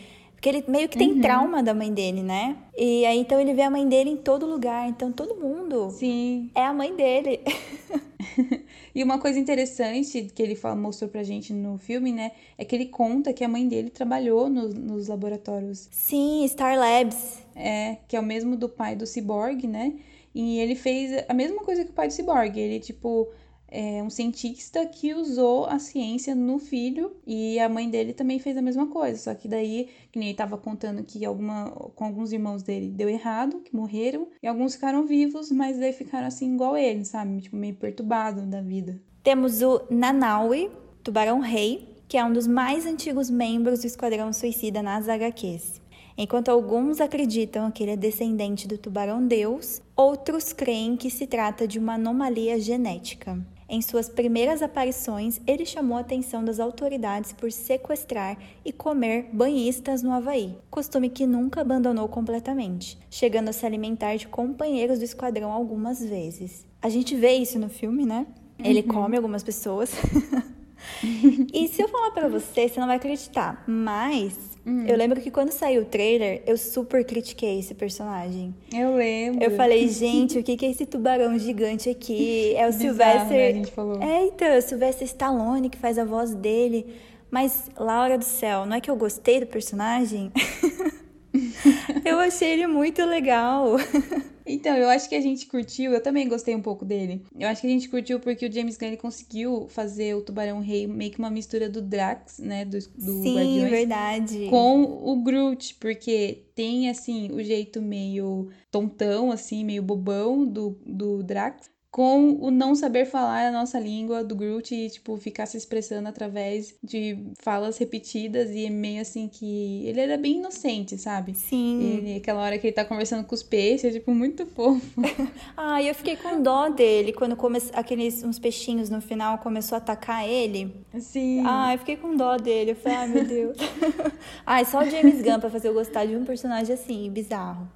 [0.41, 1.21] Porque ele meio que tem uhum.
[1.21, 2.58] trauma da mãe dele, né?
[2.75, 4.89] E aí então ele vê a mãe dele em todo lugar.
[4.89, 6.49] Então todo mundo Sim.
[6.56, 7.41] é a mãe dele.
[8.95, 12.32] e uma coisa interessante que ele mostrou pra gente no filme, né?
[12.58, 15.88] É que ele conta que a mãe dele trabalhou no, nos laboratórios.
[15.91, 17.39] Sim, Star Labs.
[17.56, 19.93] É, que é o mesmo do pai do Cyborg, né?
[20.34, 22.58] E ele fez a mesma coisa que o pai do Cyborg.
[22.58, 23.27] Ele, tipo,
[23.71, 28.57] é um cientista que usou a ciência no filho e a mãe dele também fez
[28.57, 29.17] a mesma coisa.
[29.17, 33.07] Só que daí, que nem ele tava contando que alguma, com alguns irmãos dele deu
[33.07, 37.39] errado, que morreram, e alguns ficaram vivos, mas daí ficaram assim igual ele, sabe?
[37.39, 39.01] Tipo, meio perturbado da vida.
[39.23, 40.69] Temos o Nanaui,
[41.01, 45.79] Tubarão Rei, que é um dos mais antigos membros do Esquadrão Suicida nas HQs.
[46.17, 51.65] Enquanto alguns acreditam que ele é descendente do tubarão deus, outros creem que se trata
[51.65, 53.39] de uma anomalia genética.
[53.73, 60.03] Em suas primeiras aparições, ele chamou a atenção das autoridades por sequestrar e comer banhistas
[60.03, 65.53] no Havaí, costume que nunca abandonou completamente, chegando a se alimentar de companheiros do esquadrão
[65.53, 66.67] algumas vezes.
[66.81, 68.27] A gente vê isso no filme, né?
[68.60, 68.88] Ele uhum.
[68.89, 69.93] come algumas pessoas.
[71.53, 74.85] e se eu falar para você, você não vai acreditar, mas Hum.
[74.85, 78.53] Eu lembro que quando saiu o trailer, eu super critiquei esse personagem.
[78.71, 79.43] Eu lembro.
[79.43, 82.53] Eu falei, gente, o que é esse tubarão gigante aqui?
[82.55, 83.37] É o Sylvester.
[83.37, 84.01] Né, a gente falou.
[84.01, 86.85] É, então, é o Sylvester Stallone que faz a voz dele.
[87.29, 90.31] Mas, Laura do céu, não é que eu gostei do personagem?
[92.05, 93.75] eu achei ele muito legal.
[94.45, 97.23] Então, eu acho que a gente curtiu, eu também gostei um pouco dele.
[97.39, 100.87] Eu acho que a gente curtiu porque o James Gunn conseguiu fazer o Tubarão Rei
[100.87, 104.47] meio que uma mistura do Drax, né, do, do Sim, Guardiões, verdade.
[104.49, 111.23] com o Groot, porque tem, assim, o jeito meio tontão, assim, meio bobão do, do
[111.23, 115.58] Drax, com o não saber falar a nossa língua do Groot e, tipo, ficar se
[115.58, 119.86] expressando através de falas repetidas e meio assim que...
[119.86, 121.36] Ele era bem inocente, sabe?
[121.36, 121.97] Sim.
[121.97, 124.82] Ele, aquela hora que ele tá conversando com os peixes, é, tipo, muito fofo.
[125.58, 127.60] ah, eu fiquei com dó dele quando come...
[127.73, 130.73] aqueles uns peixinhos no final começou a atacar ele.
[130.97, 131.43] Sim.
[131.45, 132.71] Ah, eu fiquei com dó dele.
[132.71, 133.58] Eu falei, ai, meu Deus.
[134.45, 137.69] ai, só o James Gunn pra fazer eu gostar de um personagem assim, bizarro.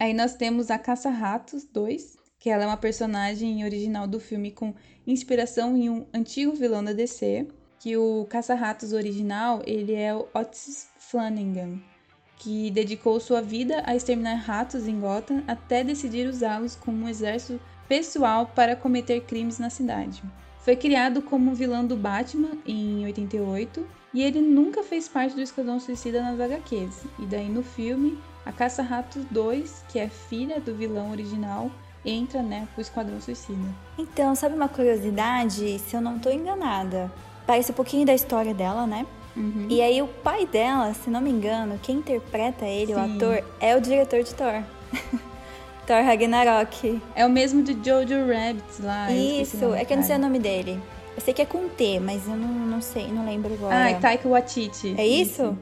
[0.00, 4.74] Aí nós temos a Caça-Ratos 2, que ela é uma personagem original do filme com
[5.06, 10.88] inspiração em um antigo vilão da DC, que o Caça-Ratos original, ele é o Otis
[10.98, 11.80] Flanagan,
[12.36, 17.58] que dedicou sua vida a exterminar ratos em Gotham até decidir usá-los como um exército
[17.88, 20.22] pessoal para cometer crimes na cidade.
[20.58, 25.80] Foi criado como vilão do Batman em 88 e ele nunca fez parte do Esquadrão
[25.80, 27.06] Suicida nas HQs.
[27.18, 31.70] E daí no filme, a Caça-Ratos 2, que é filha do vilão original,
[32.04, 33.68] entra, né, pro Esquadrão Suicida.
[33.98, 35.78] Então, sabe uma curiosidade?
[35.78, 37.10] Se eu não tô enganada,
[37.46, 39.06] parece um pouquinho da história dela, né?
[39.36, 39.66] Uhum.
[39.68, 43.00] E aí o pai dela, se não me engano, quem interpreta ele, Sim.
[43.00, 44.62] o ator, é o diretor de Thor.
[45.86, 47.02] Thor Ragnarok.
[47.14, 49.10] É o mesmo de Jojo Rabbit lá.
[49.10, 50.80] Isso, é que eu não sei o nome dele.
[51.16, 53.76] Eu sei que é com T, mas eu não, não sei, não lembro agora.
[53.76, 54.94] Ah, é Taika Waititi.
[54.96, 55.42] É isso?
[55.42, 55.58] isso.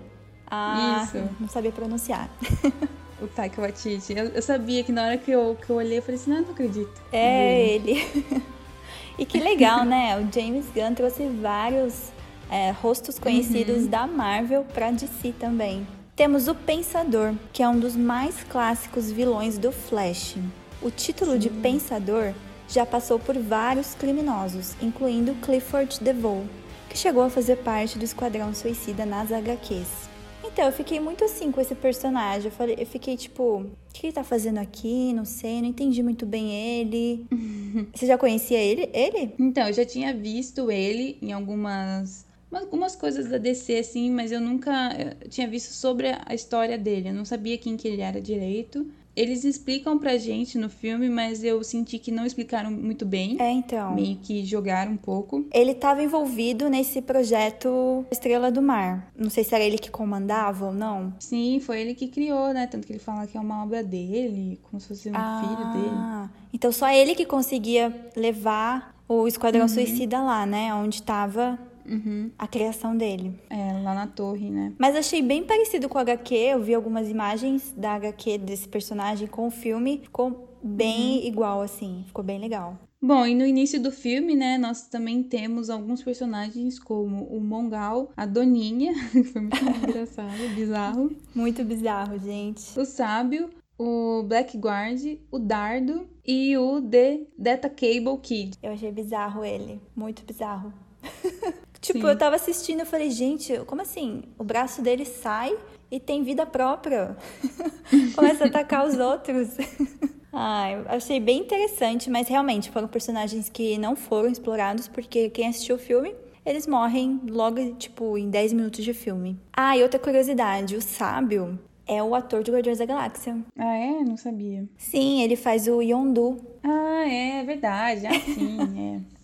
[0.46, 1.28] Ah, isso.
[1.40, 2.28] não sabia pronunciar.
[3.22, 4.14] o Taika Waititi.
[4.14, 6.42] Eu, eu, sabia que na hora que eu, que eu olhei, eu falei assim, não,
[6.42, 7.00] não acredito.
[7.12, 8.42] É ele.
[9.18, 10.18] e que legal, né?
[10.18, 12.10] O James Gunn trouxe vários
[12.50, 13.86] é, rostos conhecidos uhum.
[13.86, 15.86] da Marvel pra DC também.
[16.14, 20.36] Temos o Pensador, que é um dos mais clássicos vilões do Flash.
[20.82, 21.38] O título Sim.
[21.38, 22.34] de Pensador
[22.68, 26.46] já passou por vários criminosos, incluindo Clifford DeVoe,
[26.88, 30.11] que chegou a fazer parte do Esquadrão Suicida nas HQs.
[30.52, 32.46] Então, eu fiquei muito assim com esse personagem.
[32.46, 35.12] Eu, falei, eu fiquei tipo, o que ele tá fazendo aqui?
[35.14, 37.26] Não sei, não entendi muito bem ele.
[37.94, 38.90] Você já conhecia ele?
[38.92, 39.34] Ele?
[39.38, 44.38] Então, eu já tinha visto ele em algumas algumas coisas da DC, assim, mas eu
[44.38, 47.08] nunca tinha visto sobre a história dele.
[47.08, 48.86] Eu não sabia quem que ele era direito.
[49.14, 53.36] Eles explicam pra gente no filme, mas eu senti que não explicaram muito bem.
[53.40, 53.94] É, então.
[53.94, 55.46] Meio que jogaram um pouco.
[55.52, 59.12] Ele estava envolvido nesse projeto Estrela do Mar.
[59.16, 61.12] Não sei se era ele que comandava ou não.
[61.18, 62.66] Sim, foi ele que criou, né?
[62.66, 65.72] Tanto que ele fala que é uma obra dele, como se fosse um ah, filho
[65.72, 66.30] dele.
[66.52, 69.68] Então só ele que conseguia levar o Esquadrão uhum.
[69.68, 70.72] Suicida lá, né?
[70.74, 72.30] Onde estava Uhum.
[72.38, 73.34] a criação dele.
[73.50, 74.72] É, lá na torre, né?
[74.78, 76.34] Mas achei bem parecido com o HQ.
[76.34, 80.00] Eu vi algumas imagens da HQ desse personagem com o filme.
[80.02, 81.26] Ficou bem uhum.
[81.26, 82.04] igual, assim.
[82.06, 82.78] Ficou bem legal.
[83.04, 88.12] Bom, e no início do filme, né, nós também temos alguns personagens como o Mongal,
[88.16, 89.56] a Doninha, que foi muito
[89.88, 91.10] engraçado, bizarro.
[91.34, 92.78] Muito bizarro, gente.
[92.78, 98.56] O Sábio, o Blackguard, o Dardo e o The Data Cable Kid.
[98.62, 100.72] Eu achei bizarro ele, muito bizarro.
[101.82, 102.06] Tipo, Sim.
[102.06, 104.22] eu tava assistindo e falei, gente, como assim?
[104.38, 105.52] O braço dele sai
[105.90, 107.16] e tem vida própria.
[108.14, 109.48] Começa a atacar os outros.
[110.32, 115.74] Ai, achei bem interessante, mas realmente foram personagens que não foram explorados, porque quem assistiu
[115.74, 116.14] o filme,
[116.46, 119.36] eles morrem logo, tipo, em 10 minutos de filme.
[119.52, 123.36] Ah, e outra curiosidade, o Sábio é o ator de Guardiões da Galáxia.
[123.58, 124.04] Ah, é?
[124.04, 124.64] Não sabia.
[124.78, 126.38] Sim, ele faz o Yondu.
[126.62, 128.06] Ah, é verdade.
[128.06, 128.58] Ah, sim,
[128.96, 129.21] é.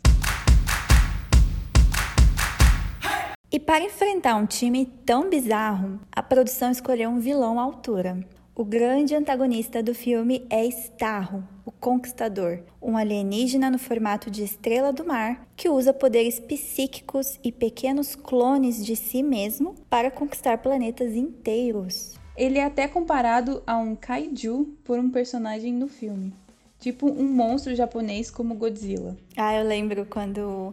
[3.58, 8.24] E para enfrentar um time tão bizarro, a produção escolheu um vilão à altura.
[8.54, 14.92] O grande antagonista do filme é Starro, o Conquistador, um alienígena no formato de estrela
[14.92, 21.16] do mar que usa poderes psíquicos e pequenos clones de si mesmo para conquistar planetas
[21.16, 22.14] inteiros.
[22.36, 26.32] Ele é até comparado a um kaiju por um personagem no filme,
[26.78, 29.16] tipo um monstro japonês como Godzilla.
[29.36, 30.72] Ah, eu lembro quando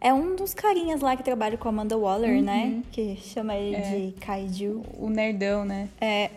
[0.00, 2.64] é um dos carinhas lá que trabalha com a Amanda Waller, né?
[2.64, 2.70] uhum.
[2.70, 2.82] né?
[2.92, 3.80] Que chama ele é.
[3.80, 4.82] de Kaiju.
[4.98, 5.88] O nerdão, né?
[6.00, 6.30] É.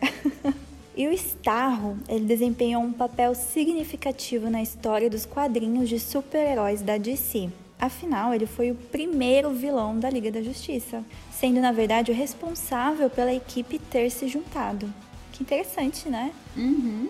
[0.96, 6.98] e o Starro, ele desempenhou um papel significativo na história dos quadrinhos de super-heróis da
[6.98, 7.50] DC.
[7.80, 13.10] Afinal, ele foi o primeiro vilão da Liga da Justiça, sendo na verdade o responsável
[13.10, 14.94] pela equipe ter se juntado.
[15.32, 16.34] Que interessante, né?
[16.58, 17.10] Uhum.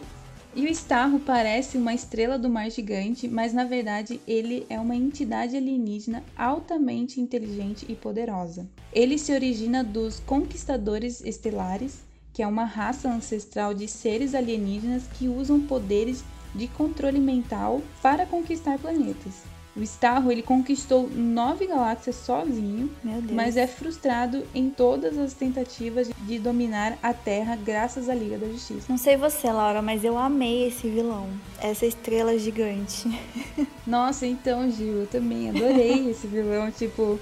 [0.56, 4.96] E o Starro parece uma estrela do mar gigante, mas na verdade ele é uma
[4.96, 8.68] entidade alienígena altamente inteligente e poderosa.
[8.92, 12.00] Ele se origina dos Conquistadores Estelares,
[12.34, 16.24] que é uma raça ancestral de seres alienígenas que usam poderes
[16.56, 19.59] de controle mental para conquistar planetas.
[19.80, 22.92] O Starro ele conquistou nove galáxias sozinho,
[23.32, 28.48] mas é frustrado em todas as tentativas de dominar a Terra graças à Liga da
[28.48, 28.88] Justiça.
[28.90, 31.30] Não sei você, Laura, mas eu amei esse vilão,
[31.62, 33.08] essa estrela gigante.
[33.88, 37.18] Nossa, então, Gil, eu também adorei esse vilão, tipo,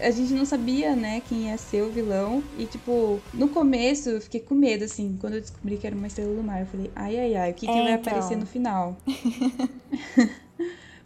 [0.00, 2.42] a gente não sabia, né, quem ia ser o vilão.
[2.58, 6.08] E, tipo, no começo eu fiquei com medo, assim, quando eu descobri que era uma
[6.08, 6.62] estrela do mar.
[6.62, 8.12] Eu falei, ai, ai, ai, o que, é, que vai então.
[8.12, 8.96] aparecer no final?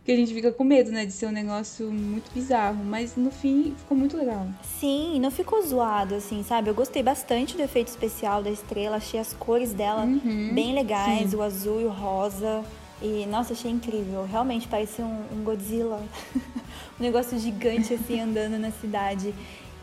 [0.09, 3.31] que a gente fica com medo, né, de ser um negócio muito bizarro, mas no
[3.31, 4.47] fim ficou muito legal.
[4.81, 6.71] Sim, não ficou zoado, assim, sabe?
[6.71, 11.33] Eu gostei bastante do efeito especial da estrela, achei as cores dela uhum, bem legais,
[11.33, 11.37] sim.
[11.37, 12.65] o azul e o rosa.
[13.03, 14.25] E, nossa, achei incrível.
[14.25, 16.03] Realmente parece um, um Godzilla.
[16.99, 19.35] um negócio gigante, assim, andando na cidade.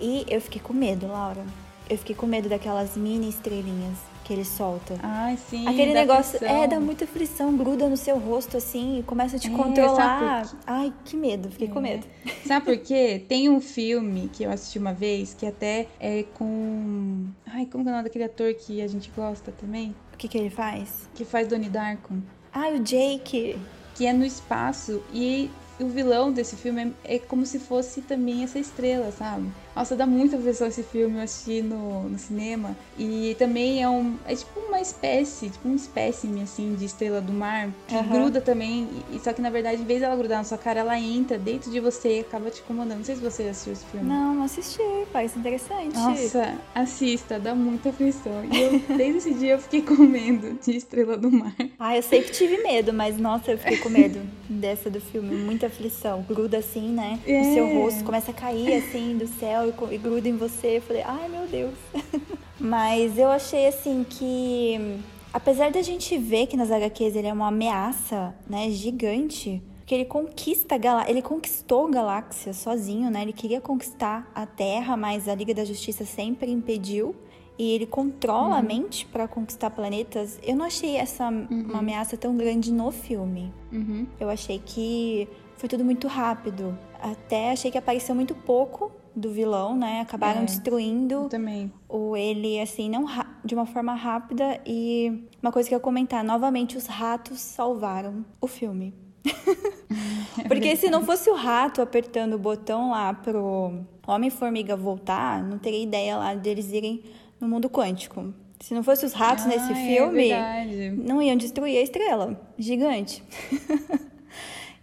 [0.01, 1.45] E eu fiquei com medo, Laura.
[1.87, 4.95] Eu fiquei com medo daquelas mini estrelinhas que ele solta.
[5.03, 5.67] Ai, sim.
[5.67, 9.47] Aquele negócio é dá muita frição, gruda no seu rosto assim e começa a te
[9.47, 10.51] é, controlar.
[10.65, 11.71] Ai, que medo, fiquei é.
[11.71, 12.05] com medo.
[12.43, 13.23] Sabe por quê?
[13.29, 17.27] Tem um filme que eu assisti uma vez que até é com.
[17.45, 19.95] Ai, como que é o nome daquele ator que a gente gosta também?
[20.11, 21.07] O que que ele faz?
[21.13, 22.15] Que faz Donnie Darko.
[22.51, 23.57] Ai, o Jake.
[23.93, 25.49] Que é no espaço e
[25.79, 29.47] o vilão desse filme é, é, como se fosse também essa estrela, sabe?
[29.75, 32.75] Nossa, dá muita aflição esse filme, eu assisti no, no cinema.
[32.97, 34.15] E também é um.
[34.25, 38.19] É tipo um uma espécie, tipo um espécime, assim, de estrela do mar, que Aham.
[38.19, 40.99] gruda também, e, só que na verdade, em vez dela grudar na sua cara, ela
[40.99, 42.97] entra dentro de você e acaba te incomodando.
[42.97, 44.07] Não sei se você assistiu esse filme.
[44.07, 44.81] Não, não assisti,
[45.13, 45.95] parece interessante.
[45.95, 48.43] Nossa, assista, dá muita aflição.
[48.51, 51.55] E eu, desde esse dia, eu fiquei com medo de estrela do mar.
[51.79, 54.19] Ah, eu sempre tive medo, mas nossa, eu fiquei com medo
[54.49, 55.35] dessa do filme.
[55.35, 56.21] Muita aflição.
[56.23, 57.19] Gruda assim, né?
[57.25, 57.41] É.
[57.41, 60.77] O seu rosto começa a cair assim do céu e, co- e gruda em você.
[60.77, 61.73] Eu falei, ai meu Deus.
[62.59, 64.99] mas eu achei assim que,
[65.33, 69.61] apesar da gente ver que nas HQs ele é uma ameaça, né, gigante.
[69.85, 73.21] Que ele conquista ele conquistou a galáxia sozinho, né?
[73.21, 77.15] Ele queria conquistar a Terra, mas a Liga da Justiça sempre impediu.
[77.57, 80.39] E ele controla a mente para conquistar planetas.
[80.43, 83.53] Eu não achei essa uma ameaça tão grande no filme.
[83.71, 84.07] Uhum.
[84.19, 86.75] Eu achei que foi tudo muito rápido.
[86.99, 90.01] Até achei que apareceu muito pouco do vilão, né?
[90.01, 90.45] Acabaram É.
[90.45, 91.71] destruindo também.
[91.87, 93.05] o ele assim não
[93.43, 98.47] de uma forma rápida e uma coisa que eu comentar, novamente os ratos salvaram o
[98.47, 98.93] filme.
[100.47, 105.81] Porque se não fosse o rato apertando o botão lá pro Homem-Formiga voltar, não teria
[105.83, 107.03] ideia lá deles irem
[107.39, 108.33] no mundo quântico.
[108.59, 110.89] Se não fosse os ratos nesse Ah, é filme, verdade.
[110.91, 113.23] não iam destruir a estrela gigante.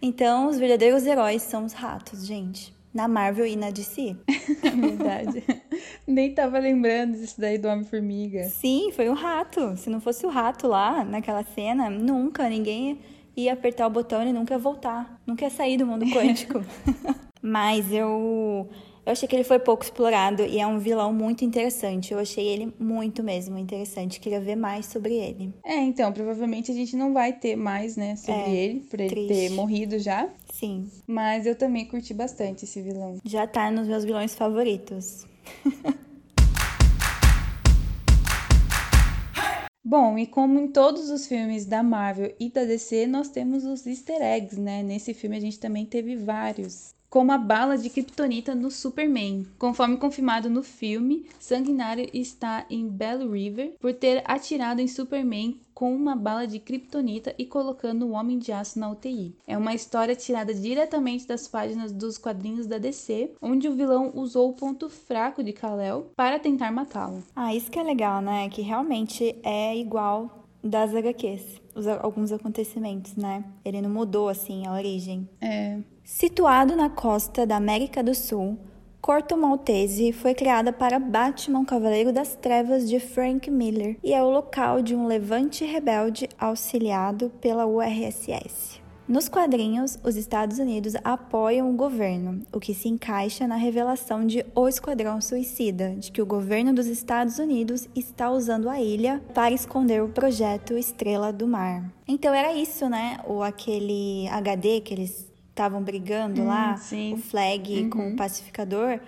[0.01, 2.73] então, os verdadeiros heróis são os ratos, gente.
[2.93, 4.15] Na Marvel e na DC.
[4.63, 5.43] É verdade.
[6.07, 8.45] Nem tava lembrando disso daí do Homem-Formiga.
[8.45, 9.75] Sim, foi o rato.
[9.77, 12.99] Se não fosse o rato lá naquela cena, nunca ninguém
[13.35, 15.21] ia apertar o botão e nunca ia voltar.
[15.25, 16.63] Nunca ia sair do mundo quântico.
[17.41, 18.69] Mas eu,
[19.05, 22.13] eu achei que ele foi pouco explorado e é um vilão muito interessante.
[22.13, 24.19] Eu achei ele muito mesmo interessante.
[24.19, 25.53] Queria ver mais sobre ele.
[25.65, 29.09] É, então, provavelmente a gente não vai ter mais, né, sobre É, ele, por ele
[29.09, 29.33] triste.
[29.33, 30.29] ter morrido já.
[30.53, 33.17] Sim, Mas eu também curti bastante esse vilão.
[33.25, 35.25] já tá nos meus vilões favoritos.
[39.85, 43.85] Bom, e como em todos os filmes da Marvel e da DC, nós temos os
[43.85, 44.81] easter eggs, né?
[44.81, 46.92] Nesse filme a gente também teve vários.
[47.13, 49.45] Como a bala de Kryptonita no Superman.
[49.59, 55.93] Conforme confirmado no filme, Sanguinário está em Bell River por ter atirado em Superman com
[55.95, 59.35] uma bala de Kryptonita e colocando o Homem de Aço na UTI.
[59.45, 64.49] É uma história tirada diretamente das páginas dos quadrinhos da DC, onde o vilão usou
[64.49, 67.21] o ponto fraco de Kal-El para tentar matá-lo.
[67.35, 68.49] Ah, isso que é legal, né?
[68.49, 71.61] Que realmente é igual das HQs.
[71.75, 73.43] Os, alguns acontecimentos, né?
[73.63, 75.29] Ele não mudou, assim, a origem.
[75.39, 78.57] É, Situado na costa da América do Sul,
[79.01, 84.29] Corto Maltese foi criada para Batman Cavaleiro das Trevas de Frank Miller e é o
[84.29, 88.81] local de um levante rebelde auxiliado pela URSS.
[89.07, 94.45] Nos quadrinhos, os Estados Unidos apoiam o governo, o que se encaixa na revelação de
[94.55, 99.53] O Esquadrão Suicida, de que o governo dos Estados Unidos está usando a ilha para
[99.53, 101.93] esconder o projeto Estrela do Mar.
[102.07, 103.19] Então era isso, né?
[103.27, 107.13] O aquele HD que eles estavam brigando lá, sim.
[107.13, 108.99] o Flag com o pacificador,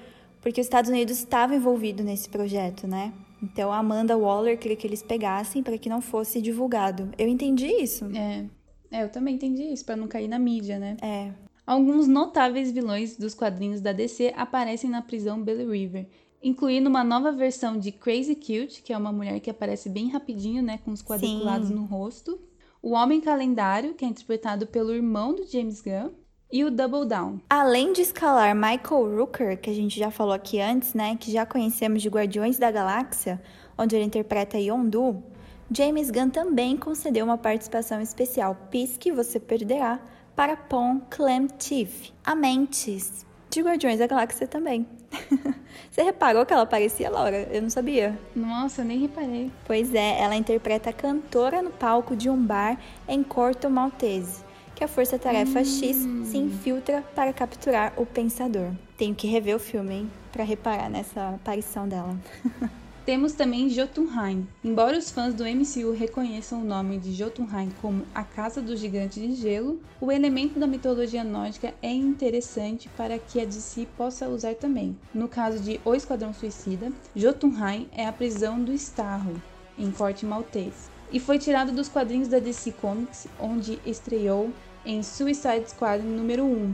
[0.42, 3.12] porque os Estados Unidos estavam envolvidos nesse projeto, né?
[3.42, 7.10] Então a Amanda Waller queria que eles pegassem para que não fosse divulgado.
[7.18, 8.06] Eu entendi isso.
[8.16, 8.46] É,
[8.92, 10.98] é, eu também entendi isso, pra não cair na mídia, né?
[11.02, 11.32] É.
[11.66, 16.08] Alguns notáveis vilões dos quadrinhos da DC aparecem na prisão Belly River,
[16.44, 20.62] incluindo uma nova versão de Crazy Cute, que é uma mulher que aparece bem rapidinho,
[20.62, 21.74] né, com os quadriculados Sim.
[21.74, 22.40] no rosto,
[22.84, 26.12] o Homem Calendário, que é interpretado pelo irmão do James Gunn,
[26.56, 27.42] e o Double Down.
[27.50, 31.46] Além de escalar Michael Rooker, que a gente já falou aqui antes, né, que já
[31.46, 33.42] conhecemos de Guardiões da Galáxia,
[33.78, 35.22] onde ele interpreta Yondu,
[35.70, 40.00] James Gunn também concedeu uma participação especial, Pisque Você Perderá,
[40.34, 44.88] para Pon Clemtiff, a Mentes, de Guardiões da Galáxia também.
[45.92, 47.50] Você reparou que ela aparecia, Laura?
[47.52, 48.18] Eu não sabia.
[48.34, 49.52] Nossa, nem reparei.
[49.66, 52.80] Pois é, ela interpreta a cantora no palco de um bar
[53.10, 54.42] em Corto Maltese,
[54.76, 58.72] que a Força Tarefa X se infiltra para capturar o Pensador.
[58.98, 62.18] Tenho que rever o filme, hein, para reparar nessa aparição dela.
[63.06, 64.48] Temos também Jotunheim.
[64.64, 69.20] Embora os fãs do MCU reconheçam o nome de Jotunheim como a Casa do Gigante
[69.20, 74.56] de Gelo, o elemento da mitologia nórdica é interessante para que a DC possa usar
[74.56, 74.98] também.
[75.14, 79.40] No caso de O Esquadrão Suicida, Jotunheim é a prisão do Starro,
[79.78, 84.52] em Corte Maltese, e foi tirado dos quadrinhos da DC Comics, onde estreou
[84.86, 86.74] em Suicide Squad número 1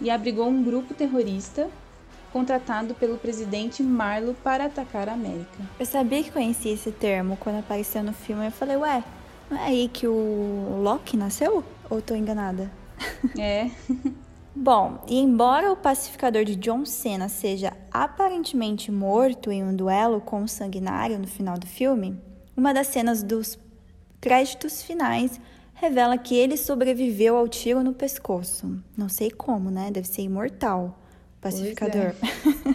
[0.00, 1.68] e abrigou um grupo terrorista
[2.32, 5.62] contratado pelo presidente Marlo para atacar a América.
[5.78, 8.46] Eu sabia que conhecia esse termo quando apareceu no filme.
[8.46, 9.04] Eu falei, ué,
[9.50, 11.62] não é aí que o Loki nasceu?
[11.90, 12.70] Ou tô enganada?
[13.38, 13.70] É,
[14.54, 20.42] Bom, e embora o pacificador de John Cena seja aparentemente morto em um duelo com
[20.42, 22.20] o Sanguinário no final do filme,
[22.54, 23.58] Uma das cenas dos
[24.22, 25.40] créditos finais
[25.74, 28.80] revela que ele sobreviveu ao tiro no pescoço.
[28.96, 29.90] Não sei como, né?
[29.90, 30.96] Deve ser imortal.
[31.40, 32.14] Pacificador.
[32.14, 32.74] É.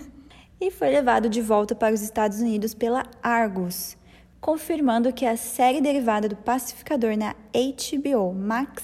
[0.60, 3.96] e foi levado de volta para os Estados Unidos pela Argus,
[4.42, 8.84] confirmando que a série derivada do Pacificador na HBO Max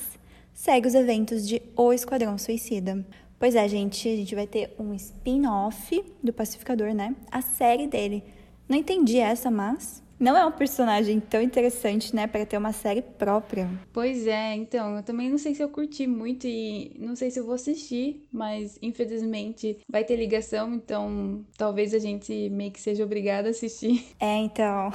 [0.53, 3.05] segue os eventos de O Esquadrão Suicida.
[3.38, 7.14] Pois é, gente, a gente vai ter um spin-off do Pacificador, né?
[7.30, 8.24] A série dele.
[8.70, 13.01] Não entendi essa, mas não é um personagem tão interessante, né, para ter uma série
[13.01, 13.69] própria.
[13.91, 17.39] Pois é, então, eu também não sei se eu curti muito e não sei se
[17.39, 23.03] eu vou assistir, mas infelizmente vai ter ligação, então talvez a gente meio que seja
[23.03, 24.01] obrigada a assistir.
[24.19, 24.89] É, então.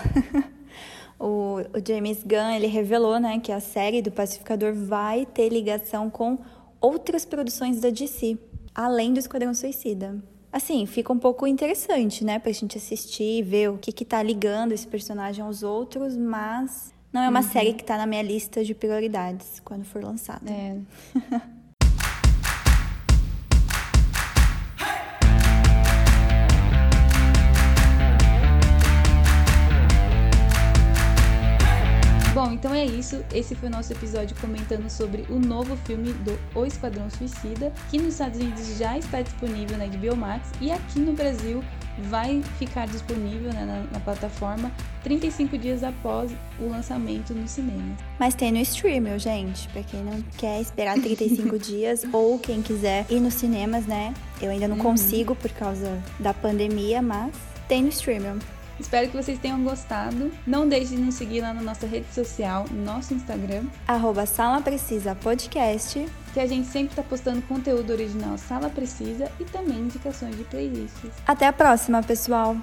[1.21, 6.09] o, o James Gunn, ele revelou, né, que a série do Pacificador vai ter ligação
[6.09, 6.39] com
[6.81, 8.39] outras produções da DC,
[8.75, 10.19] além do Esquadrão Suicida.
[10.53, 14.73] Assim, fica um pouco interessante, né, pra gente assistir, ver o que que tá ligando
[14.73, 17.47] esse personagem aos outros, mas não é uma uhum.
[17.47, 20.51] série que tá na minha lista de prioridades quando for lançada.
[20.51, 20.79] É.
[32.39, 33.25] Bom, então é isso.
[33.35, 37.99] Esse foi o nosso episódio comentando sobre o novo filme do O Esquadrão Suicida, que
[37.99, 41.65] nos Estados Unidos já está disponível na HBO Max e aqui no Brasil
[42.03, 44.71] vai ficar disponível né, na, na, plataforma
[45.03, 46.31] 35 dias após
[46.61, 47.97] o lançamento no cinema.
[48.21, 53.05] Mas tem no streaming, gente, para quem não quer esperar 35 dias ou quem quiser
[53.11, 54.15] ir nos cinemas, né?
[54.41, 54.83] Eu ainda não uhum.
[54.85, 57.35] consigo por causa da pandemia, mas
[57.67, 58.39] tem no streaming.
[58.79, 60.31] Espero que vocês tenham gostado.
[60.47, 63.65] Não deixe de nos seguir lá na nossa rede social, no nosso Instagram.
[63.87, 66.07] Arroba Sala Precisa Podcast.
[66.33, 71.11] Que a gente sempre está postando conteúdo original Sala Precisa e também indicações de playlists.
[71.27, 72.57] Até a próxima, pessoal!